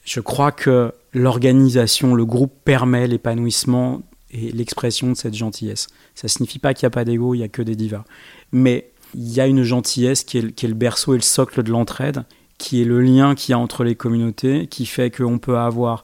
Je 0.06 0.20
crois 0.20 0.52
que 0.52 0.94
l'organisation, 1.12 2.14
le 2.14 2.26
groupe 2.26 2.54
permet 2.64 3.08
l'épanouissement 3.08 4.04
et 4.32 4.52
l'expression 4.52 5.10
de 5.10 5.16
cette 5.16 5.34
gentillesse. 5.34 5.88
Ça 6.14 6.26
ne 6.26 6.30
signifie 6.30 6.60
pas 6.60 6.76
qu'il 6.76 6.86
n'y 6.86 6.88
a 6.88 6.92
pas 6.92 7.04
d'ego, 7.04 7.34
il 7.34 7.40
n'y 7.40 7.44
a 7.44 7.48
que 7.48 7.64
des 7.64 7.76
divas. 7.76 8.04
Mais 8.52 8.92
il 9.16 9.32
y 9.32 9.42
a 9.42 9.48
une 9.48 9.64
gentillesse 9.64 10.24
qui 10.24 10.38
est, 10.38 10.64
le 10.64 10.74
berceau 10.74 11.14
et 11.14 11.18
le 11.18 11.24
socle 11.24 11.64
de 11.64 11.72
l'entraide, 11.72 12.26
qui 12.58 12.82
est 12.82 12.86
le 12.86 13.02
lien 13.02 13.36
qu'il 13.36 13.52
y 13.52 13.56
a 13.56 13.60
entre 13.60 13.84
les 13.84 13.96
communautés, 13.96 14.68
qui 14.68 14.86
fait 14.86 15.12
qu'on 15.12 15.40
peut 15.40 15.58
avoir 15.58 16.04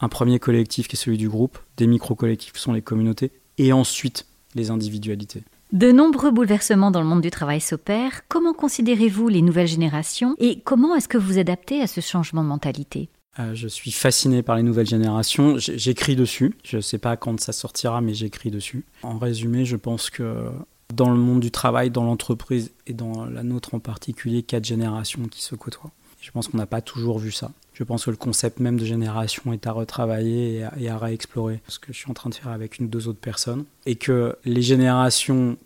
un 0.00 0.08
premier 0.08 0.38
collectif 0.38 0.88
qui 0.88 0.96
est 0.96 0.98
celui 0.98 1.18
du 1.18 1.28
groupe, 1.28 1.58
des 1.76 1.86
micro-collectifs 1.86 2.52
qui 2.52 2.60
sont 2.60 2.72
les 2.72 2.82
communautés, 2.82 3.32
et 3.58 3.72
ensuite 3.72 4.26
les 4.54 4.70
individualités. 4.70 5.42
De 5.72 5.90
nombreux 5.90 6.30
bouleversements 6.30 6.90
dans 6.90 7.00
le 7.00 7.06
monde 7.06 7.22
du 7.22 7.30
travail 7.30 7.60
s'opèrent. 7.60 8.28
Comment 8.28 8.52
considérez-vous 8.52 9.28
les 9.28 9.42
nouvelles 9.42 9.66
générations 9.66 10.36
et 10.38 10.60
comment 10.60 10.94
est-ce 10.94 11.08
que 11.08 11.18
vous 11.18 11.38
adaptez 11.38 11.80
à 11.80 11.86
ce 11.86 12.00
changement 12.00 12.44
de 12.44 12.48
mentalité? 12.48 13.08
Euh, 13.40 13.54
je 13.54 13.66
suis 13.66 13.90
fasciné 13.90 14.42
par 14.42 14.54
les 14.54 14.62
nouvelles 14.62 14.86
générations. 14.86 15.56
J'écris 15.58 16.14
dessus. 16.14 16.54
Je 16.62 16.76
ne 16.76 16.80
sais 16.80 16.98
pas 16.98 17.16
quand 17.16 17.40
ça 17.40 17.52
sortira, 17.52 18.00
mais 18.00 18.14
j'écris 18.14 18.52
dessus. 18.52 18.84
En 19.02 19.18
résumé, 19.18 19.64
je 19.64 19.74
pense 19.74 20.10
que 20.10 20.46
dans 20.94 21.10
le 21.10 21.16
monde 21.16 21.40
du 21.40 21.50
travail, 21.50 21.90
dans 21.90 22.04
l'entreprise 22.04 22.72
et 22.86 22.92
dans 22.92 23.24
la 23.24 23.42
nôtre 23.42 23.74
en 23.74 23.78
particulier, 23.78 24.42
quatre 24.42 24.64
générations 24.64 25.28
qui 25.28 25.42
se 25.42 25.54
côtoient. 25.54 25.90
Je 26.20 26.30
pense 26.30 26.48
qu'on 26.48 26.56
n'a 26.56 26.66
pas 26.66 26.80
toujours 26.80 27.18
vu 27.18 27.32
ça. 27.32 27.50
Je 27.74 27.84
pense 27.84 28.04
que 28.04 28.10
le 28.10 28.16
concept 28.16 28.60
même 28.60 28.78
de 28.78 28.84
génération 28.84 29.52
est 29.52 29.66
à 29.66 29.72
retravailler 29.72 30.64
et 30.78 30.88
à, 30.88 30.96
réexplorer, 30.96 31.60
ce 31.68 31.78
que 31.78 31.92
je 31.92 31.98
suis 31.98 32.10
en 32.10 32.14
train 32.14 32.30
de 32.30 32.34
faire 32.34 32.52
avec 32.52 32.78
une 32.78 32.86
ou 32.86 32.88
deux 32.88 33.08
autres 33.08 33.20
personnes, 33.20 33.64
et 33.84 33.96
que 33.96 34.36
les 34.44 34.62
générations 34.62 35.58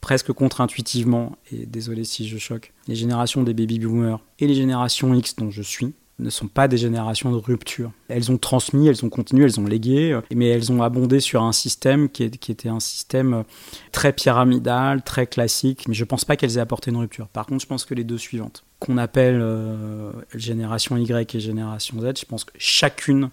presque 0.00 0.32
contre-intuitivement, 0.32 1.36
et 1.52 1.66
désolé 1.66 2.04
si 2.04 2.28
je 2.28 2.38
choque, 2.38 2.72
les 2.86 2.94
générations 2.94 3.42
des 3.42 3.52
baby 3.52 3.80
boomers 3.80 4.20
et 4.38 4.46
les 4.46 4.54
générations 4.54 5.12
X 5.12 5.34
dont 5.36 5.50
je 5.50 5.62
suis, 5.62 5.92
ne 6.18 6.30
sont 6.30 6.48
pas 6.48 6.68
des 6.68 6.76
générations 6.76 7.30
de 7.30 7.36
rupture. 7.36 7.92
Elles 8.08 8.30
ont 8.32 8.38
transmis, 8.38 8.88
elles 8.88 9.04
ont 9.04 9.08
continué, 9.08 9.44
elles 9.44 9.60
ont 9.60 9.66
légué, 9.66 10.12
euh, 10.12 10.20
mais 10.34 10.48
elles 10.48 10.72
ont 10.72 10.82
abondé 10.82 11.20
sur 11.20 11.42
un 11.42 11.52
système 11.52 12.08
qui, 12.08 12.24
était 12.24 12.68
un 12.68 12.80
système 12.80 13.34
euh, 13.34 13.42
très 13.92 14.12
pyramidal, 14.12 15.02
très 15.02 15.26
classique, 15.26 15.86
mais 15.88 15.94
je 15.94 16.02
ne 16.02 16.06
pense 16.06 16.24
pas 16.24 16.36
qu'elles 16.36 16.56
aient 16.56 16.60
apporté 16.60 16.90
une 16.90 16.96
rupture. 16.96 17.28
Par 17.28 17.46
contre, 17.46 17.62
je 17.62 17.68
pense 17.68 17.84
que 17.84 17.94
les 17.94 18.04
deux 18.04 18.18
suivantes, 18.18 18.64
qu'on 18.80 18.98
appelle 18.98 19.38
euh, 19.40 20.12
génération 20.34 20.96
Y 20.96 21.34
et 21.34 21.40
génération 21.40 22.00
Z, 22.00 22.20
je 22.20 22.24
pense 22.24 22.44
que 22.44 22.52
chacune 22.58 23.30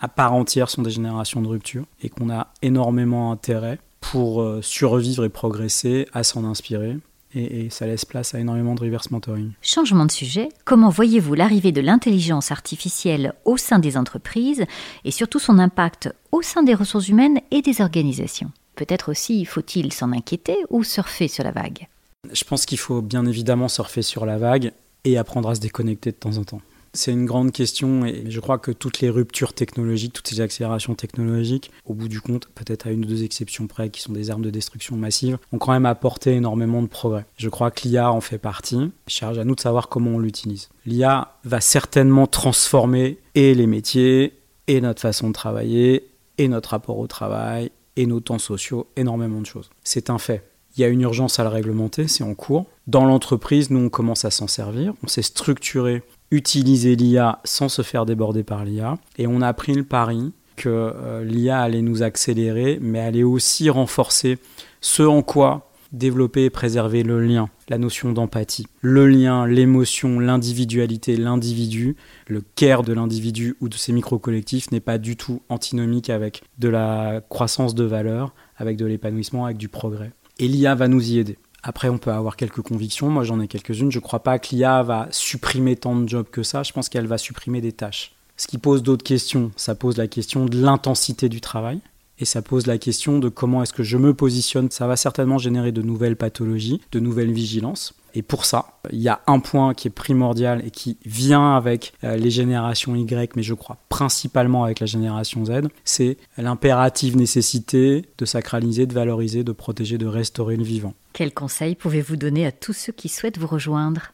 à 0.00 0.08
part 0.08 0.32
entière 0.32 0.68
sont 0.70 0.82
des 0.82 0.90
générations 0.90 1.42
de 1.42 1.48
rupture 1.48 1.84
et 2.02 2.08
qu'on 2.08 2.30
a 2.30 2.48
énormément 2.62 3.30
intérêt 3.30 3.78
pour 4.00 4.44
survivre 4.62 5.24
et 5.24 5.28
progresser 5.28 6.08
à 6.12 6.24
s'en 6.24 6.44
inspirer 6.44 6.96
et, 7.34 7.70
ça 7.70 7.86
laisse 7.86 8.04
place 8.04 8.34
à 8.34 8.40
énormément 8.40 8.74
de 8.74 8.80
reverse 8.80 9.10
mentoring. 9.10 9.52
Changement 9.62 10.06
de 10.06 10.10
sujet, 10.10 10.48
comment 10.64 10.88
voyez-vous 10.88 11.34
l'arrivée 11.34 11.72
de 11.72 11.80
l'intelligence 11.80 12.50
artificielle 12.50 13.34
au 13.44 13.56
sein 13.56 13.78
des 13.78 13.96
entreprises 13.96 14.64
et 15.04 15.10
surtout 15.10 15.38
son 15.38 15.58
impact 15.58 16.14
au 16.30 16.42
sein 16.42 16.62
des 16.62 16.74
ressources 16.74 17.08
humaines 17.08 17.40
et 17.50 17.62
des 17.62 17.80
organisations? 17.80 18.50
Peut-être 18.74 19.10
aussi 19.10 19.44
faut-il 19.44 19.92
s'en 19.92 20.12
inquiéter 20.12 20.56
ou 20.70 20.84
surfer 20.84 21.28
sur 21.28 21.44
la 21.44 21.52
vague? 21.52 21.88
Je 22.32 22.44
pense 22.44 22.66
qu'il 22.66 22.78
faut 22.78 23.02
bien 23.02 23.26
évidemment 23.26 23.68
surfer 23.68 24.02
sur 24.02 24.26
la 24.26 24.38
vague 24.38 24.72
et 25.04 25.18
apprendre 25.18 25.48
à 25.48 25.54
se 25.54 25.60
déconnecter 25.60 26.12
de 26.12 26.16
temps 26.16 26.38
en 26.38 26.44
temps. 26.44 26.60
C'est 26.94 27.12
une 27.12 27.24
grande 27.24 27.52
question 27.52 28.04
et 28.04 28.24
je 28.28 28.38
crois 28.38 28.58
que 28.58 28.70
toutes 28.70 29.00
les 29.00 29.08
ruptures 29.08 29.54
technologiques, 29.54 30.12
toutes 30.12 30.28
ces 30.28 30.42
accélérations 30.42 30.94
technologiques, 30.94 31.70
au 31.86 31.94
bout 31.94 32.08
du 32.08 32.20
compte, 32.20 32.48
peut-être 32.54 32.86
à 32.86 32.90
une 32.90 33.04
ou 33.04 33.08
deux 33.08 33.24
exceptions 33.24 33.66
près, 33.66 33.88
qui 33.88 34.02
sont 34.02 34.12
des 34.12 34.30
armes 34.30 34.42
de 34.42 34.50
destruction 34.50 34.96
massive, 34.96 35.38
ont 35.52 35.58
quand 35.58 35.72
même 35.72 35.86
apporté 35.86 36.32
énormément 36.32 36.82
de 36.82 36.88
progrès. 36.88 37.24
Je 37.38 37.48
crois 37.48 37.70
que 37.70 37.88
l'IA 37.88 38.12
en 38.12 38.20
fait 38.20 38.36
partie. 38.36 38.92
Charge 39.06 39.38
à 39.38 39.44
nous 39.44 39.54
de 39.54 39.60
savoir 39.60 39.88
comment 39.88 40.10
on 40.10 40.18
l'utilise. 40.18 40.68
L'IA 40.84 41.34
va 41.44 41.62
certainement 41.62 42.26
transformer 42.26 43.18
et 43.34 43.54
les 43.54 43.66
métiers, 43.66 44.34
et 44.68 44.80
notre 44.82 45.00
façon 45.00 45.28
de 45.28 45.32
travailler, 45.32 46.10
et 46.36 46.48
notre 46.48 46.70
rapport 46.70 46.98
au 46.98 47.06
travail, 47.06 47.70
et 47.96 48.04
nos 48.04 48.20
temps 48.20 48.38
sociaux, 48.38 48.86
énormément 48.96 49.40
de 49.40 49.46
choses. 49.46 49.70
C'est 49.82 50.10
un 50.10 50.18
fait. 50.18 50.46
Il 50.76 50.80
y 50.80 50.84
a 50.84 50.88
une 50.88 51.02
urgence 51.02 51.38
à 51.38 51.42
le 51.42 51.50
réglementer, 51.50 52.08
c'est 52.08 52.24
en 52.24 52.34
cours. 52.34 52.66
Dans 52.86 53.04
l'entreprise, 53.04 53.70
nous, 53.70 53.80
on 53.80 53.88
commence 53.90 54.24
à 54.24 54.30
s'en 54.30 54.46
servir. 54.46 54.94
On 55.02 55.06
s'est 55.06 55.22
structuré 55.22 56.02
utiliser 56.32 56.96
l'IA 56.96 57.38
sans 57.44 57.68
se 57.68 57.82
faire 57.82 58.06
déborder 58.06 58.42
par 58.42 58.64
l'IA. 58.64 58.98
Et 59.18 59.28
on 59.28 59.40
a 59.40 59.52
pris 59.52 59.74
le 59.74 59.84
pari 59.84 60.32
que 60.56 60.68
euh, 60.68 61.24
l'IA 61.24 61.60
allait 61.60 61.82
nous 61.82 62.02
accélérer, 62.02 62.78
mais 62.80 62.98
allait 62.98 63.22
aussi 63.22 63.70
renforcer 63.70 64.38
ce 64.80 65.02
en 65.02 65.22
quoi 65.22 65.68
développer 65.92 66.46
et 66.46 66.50
préserver 66.50 67.02
le 67.02 67.20
lien, 67.20 67.50
la 67.68 67.76
notion 67.76 68.12
d'empathie. 68.12 68.66
Le 68.80 69.06
lien, 69.06 69.46
l'émotion, 69.46 70.18
l'individualité, 70.18 71.18
l'individu, 71.18 71.96
le 72.26 72.42
care 72.54 72.82
de 72.82 72.94
l'individu 72.94 73.56
ou 73.60 73.68
de 73.68 73.74
ses 73.74 73.92
micro-collectifs 73.92 74.70
n'est 74.70 74.80
pas 74.80 74.96
du 74.96 75.16
tout 75.16 75.42
antinomique 75.50 76.08
avec 76.08 76.42
de 76.58 76.68
la 76.68 77.20
croissance 77.28 77.74
de 77.74 77.84
valeur, 77.84 78.34
avec 78.56 78.78
de 78.78 78.86
l'épanouissement, 78.86 79.44
avec 79.44 79.58
du 79.58 79.68
progrès. 79.68 80.12
Et 80.38 80.48
l'IA 80.48 80.74
va 80.74 80.88
nous 80.88 81.10
y 81.12 81.18
aider. 81.18 81.36
Après, 81.62 81.88
on 81.88 81.98
peut 81.98 82.10
avoir 82.10 82.36
quelques 82.36 82.62
convictions. 82.62 83.08
Moi, 83.08 83.24
j'en 83.24 83.40
ai 83.40 83.48
quelques-unes. 83.48 83.92
Je 83.92 83.98
ne 83.98 84.02
crois 84.02 84.22
pas 84.22 84.38
que 84.38 84.54
l'IA 84.54 84.82
va 84.82 85.08
supprimer 85.10 85.76
tant 85.76 85.94
de 85.96 86.08
jobs 86.08 86.28
que 86.30 86.42
ça. 86.42 86.62
Je 86.62 86.72
pense 86.72 86.88
qu'elle 86.88 87.06
va 87.06 87.18
supprimer 87.18 87.60
des 87.60 87.72
tâches. 87.72 88.12
Ce 88.36 88.46
qui 88.46 88.58
pose 88.58 88.82
d'autres 88.82 89.04
questions, 89.04 89.52
ça 89.56 89.74
pose 89.74 89.96
la 89.96 90.08
question 90.08 90.46
de 90.46 90.60
l'intensité 90.60 91.28
du 91.28 91.40
travail. 91.40 91.80
Et 92.18 92.24
ça 92.24 92.42
pose 92.42 92.66
la 92.66 92.78
question 92.78 93.18
de 93.18 93.28
comment 93.28 93.62
est-ce 93.62 93.72
que 93.72 93.82
je 93.82 93.96
me 93.96 94.14
positionne. 94.14 94.70
Ça 94.70 94.86
va 94.86 94.96
certainement 94.96 95.38
générer 95.38 95.72
de 95.72 95.82
nouvelles 95.82 96.16
pathologies, 96.16 96.80
de 96.92 97.00
nouvelles 97.00 97.32
vigilances. 97.32 97.94
Et 98.14 98.22
pour 98.22 98.44
ça, 98.44 98.66
il 98.90 99.00
y 99.00 99.08
a 99.08 99.20
un 99.26 99.40
point 99.40 99.74
qui 99.74 99.88
est 99.88 99.92
primordial 99.92 100.62
et 100.66 100.70
qui 100.70 100.98
vient 101.04 101.56
avec 101.56 101.94
euh, 102.04 102.16
les 102.16 102.30
générations 102.30 102.94
Y, 102.94 103.34
mais 103.36 103.42
je 103.42 103.54
crois 103.54 103.78
principalement 104.02 104.64
avec 104.64 104.80
la 104.80 104.86
génération 104.86 105.44
Z, 105.44 105.68
c'est 105.84 106.16
l'impérative 106.36 107.16
nécessité 107.16 108.04
de 108.18 108.24
sacraliser, 108.24 108.86
de 108.86 108.94
valoriser, 108.94 109.44
de 109.44 109.52
protéger, 109.52 109.96
de 109.96 110.06
restaurer 110.06 110.56
le 110.56 110.64
vivant. 110.64 110.94
Quels 111.12 111.32
conseils 111.32 111.76
pouvez-vous 111.76 112.16
donner 112.16 112.44
à 112.44 112.52
tous 112.52 112.72
ceux 112.72 112.92
qui 112.92 113.08
souhaitent 113.08 113.38
vous 113.38 113.46
rejoindre? 113.46 114.12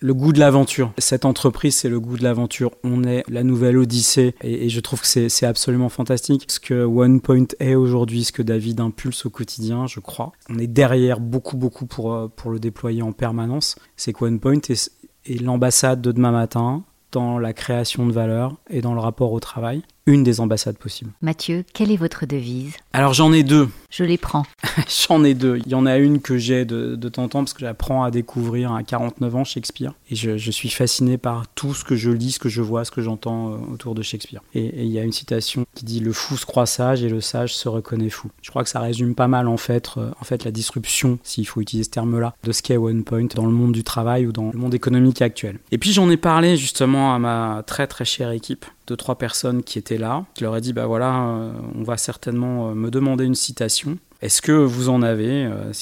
Le 0.00 0.12
goût 0.12 0.32
de 0.32 0.40
l'aventure. 0.40 0.92
Cette 0.98 1.24
entreprise, 1.24 1.76
c'est 1.76 1.88
le 1.88 1.98
goût 1.98 2.18
de 2.18 2.24
l'aventure. 2.24 2.72
On 2.84 3.04
est 3.04 3.22
la 3.28 3.42
nouvelle 3.42 3.78
Odyssée 3.78 4.34
et, 4.42 4.68
je 4.68 4.80
trouve 4.80 5.00
que 5.00 5.06
c'est 5.06 5.46
absolument 5.46 5.88
fantastique. 5.88 6.44
Ce 6.48 6.60
que 6.60 6.84
OnePoint 6.84 7.46
est 7.60 7.76
aujourd'hui, 7.76 8.24
ce 8.24 8.32
que 8.32 8.42
David 8.42 8.80
impulse 8.80 9.24
au 9.26 9.30
quotidien, 9.30 9.86
je 9.86 10.00
crois. 10.00 10.32
On 10.50 10.58
est 10.58 10.66
derrière 10.66 11.20
beaucoup, 11.20 11.56
beaucoup 11.56 11.86
pour, 11.86 12.12
euh, 12.12 12.28
pour 12.28 12.50
le 12.50 12.58
déployer 12.58 13.00
en 13.00 13.12
permanence. 13.12 13.76
C'est 13.96 14.12
que 14.12 14.24
OnePoint 14.24 14.60
est, 14.68 14.90
est 15.24 15.40
l'ambassade 15.40 16.02
de 16.02 16.10
demain 16.12 16.32
matin 16.32 16.84
dans 17.12 17.38
la 17.38 17.52
création 17.52 18.06
de 18.06 18.12
valeur 18.12 18.56
et 18.68 18.80
dans 18.80 18.94
le 18.94 19.00
rapport 19.00 19.32
au 19.32 19.40
travail 19.40 19.82
une 20.06 20.24
des 20.24 20.40
ambassades 20.40 20.78
possibles. 20.78 21.12
Mathieu, 21.20 21.64
quelle 21.72 21.90
est 21.90 21.96
votre 21.96 22.26
devise? 22.26 22.74
Alors 22.92 23.14
j'en 23.14 23.32
ai 23.32 23.42
deux. 23.42 23.68
Je 23.90 24.04
les 24.04 24.18
prends. 24.18 24.44
j'en 25.08 25.22
ai 25.22 25.34
deux. 25.34 25.60
Il 25.64 25.70
y 25.70 25.74
en 25.74 25.86
a 25.86 25.98
une 25.98 26.20
que 26.20 26.38
j'ai 26.38 26.64
de, 26.64 26.96
de 26.96 27.08
temps 27.08 27.24
en 27.24 27.28
temps 27.28 27.38
parce 27.40 27.52
que 27.52 27.60
j'apprends 27.60 28.02
à 28.02 28.10
découvrir 28.10 28.72
à 28.72 28.82
49 28.82 29.36
ans 29.36 29.44
Shakespeare. 29.44 29.92
Et 30.10 30.16
je, 30.16 30.50
suis 30.50 30.70
fasciné 30.70 31.18
par 31.18 31.46
tout 31.54 31.72
ce 31.72 31.84
que 31.84 31.96
je 31.96 32.10
lis, 32.10 32.32
ce 32.32 32.38
que 32.38 32.48
je 32.48 32.62
vois, 32.62 32.84
ce 32.84 32.90
que 32.90 33.00
j'entends 33.00 33.52
euh, 33.52 33.56
autour 33.72 33.94
de 33.94 34.02
Shakespeare. 34.02 34.42
Et, 34.54 34.82
il 34.82 34.90
y 34.90 34.98
a 34.98 35.02
une 35.02 35.12
citation 35.12 35.64
qui 35.74 35.84
dit 35.84 36.00
Le 36.00 36.12
fou 36.12 36.36
se 36.36 36.46
croit 36.46 36.66
sage 36.66 37.02
et 37.02 37.08
le 37.08 37.20
sage 37.20 37.54
se 37.54 37.68
reconnaît 37.68 38.10
fou. 38.10 38.30
Je 38.42 38.50
crois 38.50 38.64
que 38.64 38.70
ça 38.70 38.80
résume 38.80 39.14
pas 39.14 39.28
mal 39.28 39.46
en 39.46 39.56
fait, 39.56 39.90
euh, 39.96 40.10
en 40.20 40.24
fait 40.24 40.44
la 40.44 40.50
disruption, 40.50 41.18
s'il 41.22 41.46
faut 41.46 41.60
utiliser 41.60 41.84
ce 41.84 41.90
terme-là, 41.90 42.34
de 42.42 42.52
ce 42.52 42.62
qu'est 42.62 42.76
One 42.76 43.04
Point 43.04 43.28
dans 43.34 43.46
le 43.46 43.52
monde 43.52 43.72
du 43.72 43.84
travail 43.84 44.26
ou 44.26 44.32
dans 44.32 44.50
le 44.52 44.58
monde 44.58 44.74
économique 44.74 45.22
actuel. 45.22 45.58
Et 45.70 45.78
puis 45.78 45.92
j'en 45.92 46.10
ai 46.10 46.16
parlé 46.16 46.56
justement 46.56 47.14
à 47.14 47.18
ma 47.18 47.62
très 47.66 47.86
très 47.86 48.04
chère 48.04 48.30
équipe 48.30 48.66
deux, 48.86 48.96
trois 48.96 49.16
personnes 49.16 49.62
qui 49.62 49.78
étaient 49.78 49.98
là. 49.98 50.24
Je 50.38 50.44
leur 50.44 50.56
ai 50.56 50.60
dit, 50.60 50.72
bah 50.72 50.86
voilà, 50.86 51.22
euh, 51.22 51.52
on 51.74 51.82
va 51.82 51.96
certainement 51.96 52.70
euh, 52.70 52.74
me 52.74 52.90
demander 52.90 53.24
une 53.24 53.34
citation. 53.34 53.98
Est-ce 54.20 54.40
que 54.42 54.52
vous 54.52 54.88
en 54.88 55.02
avez 55.02 55.46
euh, 55.46 55.72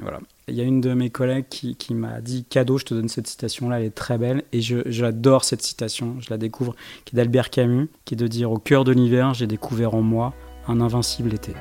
voilà. 0.00 0.20
Il 0.48 0.54
y 0.54 0.60
a 0.60 0.64
une 0.64 0.80
de 0.80 0.94
mes 0.94 1.10
collègues 1.10 1.46
qui, 1.48 1.94
m'a 1.94 2.20
dit 2.20 2.44
cadeau, 2.44 2.76
je 2.76 2.84
te 2.84 2.94
donne 2.94 3.08
cette 3.08 3.28
citation-là, 3.28 3.78
elle 3.78 3.86
est 3.86 3.94
très 3.94 4.18
belle. 4.18 4.42
Et 4.52 4.60
j'adore 4.60 5.44
cette 5.44 5.62
citation, 5.62 6.16
je 6.18 6.26
la 6.30 6.38
découvre, 6.38 6.74
qui 7.04 7.14
est 7.14 7.16
d'Albert 7.16 7.50
Camus, 7.50 7.88
qui 8.04 8.14
est 8.14 8.16
de 8.16 8.26
dire 8.26 8.50
Au 8.50 8.58
cœur 8.58 8.82
de 8.82 8.90
l'hiver, 8.90 9.32
j'ai 9.32 9.46
découvert 9.46 9.94
en 9.94 10.02
moi 10.02 10.34
un 10.66 10.80
invincible 10.80 11.32
été. 11.34 11.52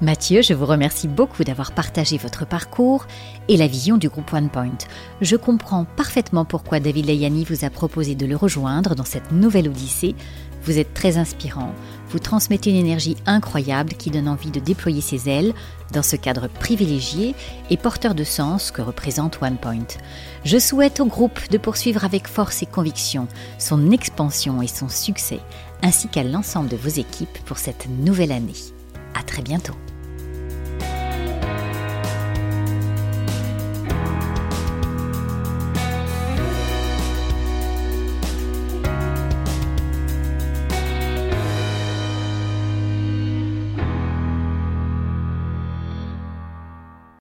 Mathieu, 0.00 0.42
je 0.42 0.54
vous 0.54 0.64
remercie 0.64 1.08
beaucoup 1.08 1.42
d'avoir 1.42 1.72
partagé 1.72 2.18
votre 2.18 2.46
parcours 2.46 3.04
et 3.48 3.56
la 3.56 3.66
vision 3.66 3.96
du 3.96 4.08
groupe 4.08 4.32
OnePoint. 4.32 4.78
Je 5.20 5.34
comprends 5.34 5.86
parfaitement 5.96 6.44
pourquoi 6.44 6.78
David 6.78 7.06
Layani 7.06 7.44
vous 7.44 7.64
a 7.64 7.70
proposé 7.70 8.14
de 8.14 8.24
le 8.24 8.36
rejoindre 8.36 8.94
dans 8.94 9.04
cette 9.04 9.32
nouvelle 9.32 9.68
odyssée. 9.68 10.14
Vous 10.62 10.78
êtes 10.78 10.94
très 10.94 11.18
inspirant, 11.18 11.72
vous 12.10 12.20
transmettez 12.20 12.70
une 12.70 12.76
énergie 12.76 13.16
incroyable 13.26 13.94
qui 13.94 14.10
donne 14.10 14.28
envie 14.28 14.52
de 14.52 14.60
déployer 14.60 15.00
ses 15.00 15.28
ailes 15.28 15.52
dans 15.92 16.04
ce 16.04 16.14
cadre 16.14 16.46
privilégié 16.46 17.34
et 17.68 17.76
porteur 17.76 18.14
de 18.14 18.24
sens 18.24 18.70
que 18.70 18.82
représente 18.82 19.42
OnePoint. 19.42 19.98
Je 20.44 20.58
souhaite 20.58 21.00
au 21.00 21.06
groupe 21.06 21.40
de 21.50 21.58
poursuivre 21.58 22.04
avec 22.04 22.28
force 22.28 22.62
et 22.62 22.66
conviction 22.66 23.26
son 23.58 23.90
expansion 23.90 24.62
et 24.62 24.68
son 24.68 24.88
succès, 24.88 25.40
ainsi 25.82 26.06
qu'à 26.06 26.22
l'ensemble 26.22 26.68
de 26.68 26.76
vos 26.76 26.88
équipes 26.88 27.38
pour 27.46 27.58
cette 27.58 27.88
nouvelle 27.88 28.32
année. 28.32 28.52
À 29.18 29.24
très 29.24 29.42
bientôt. 29.42 29.74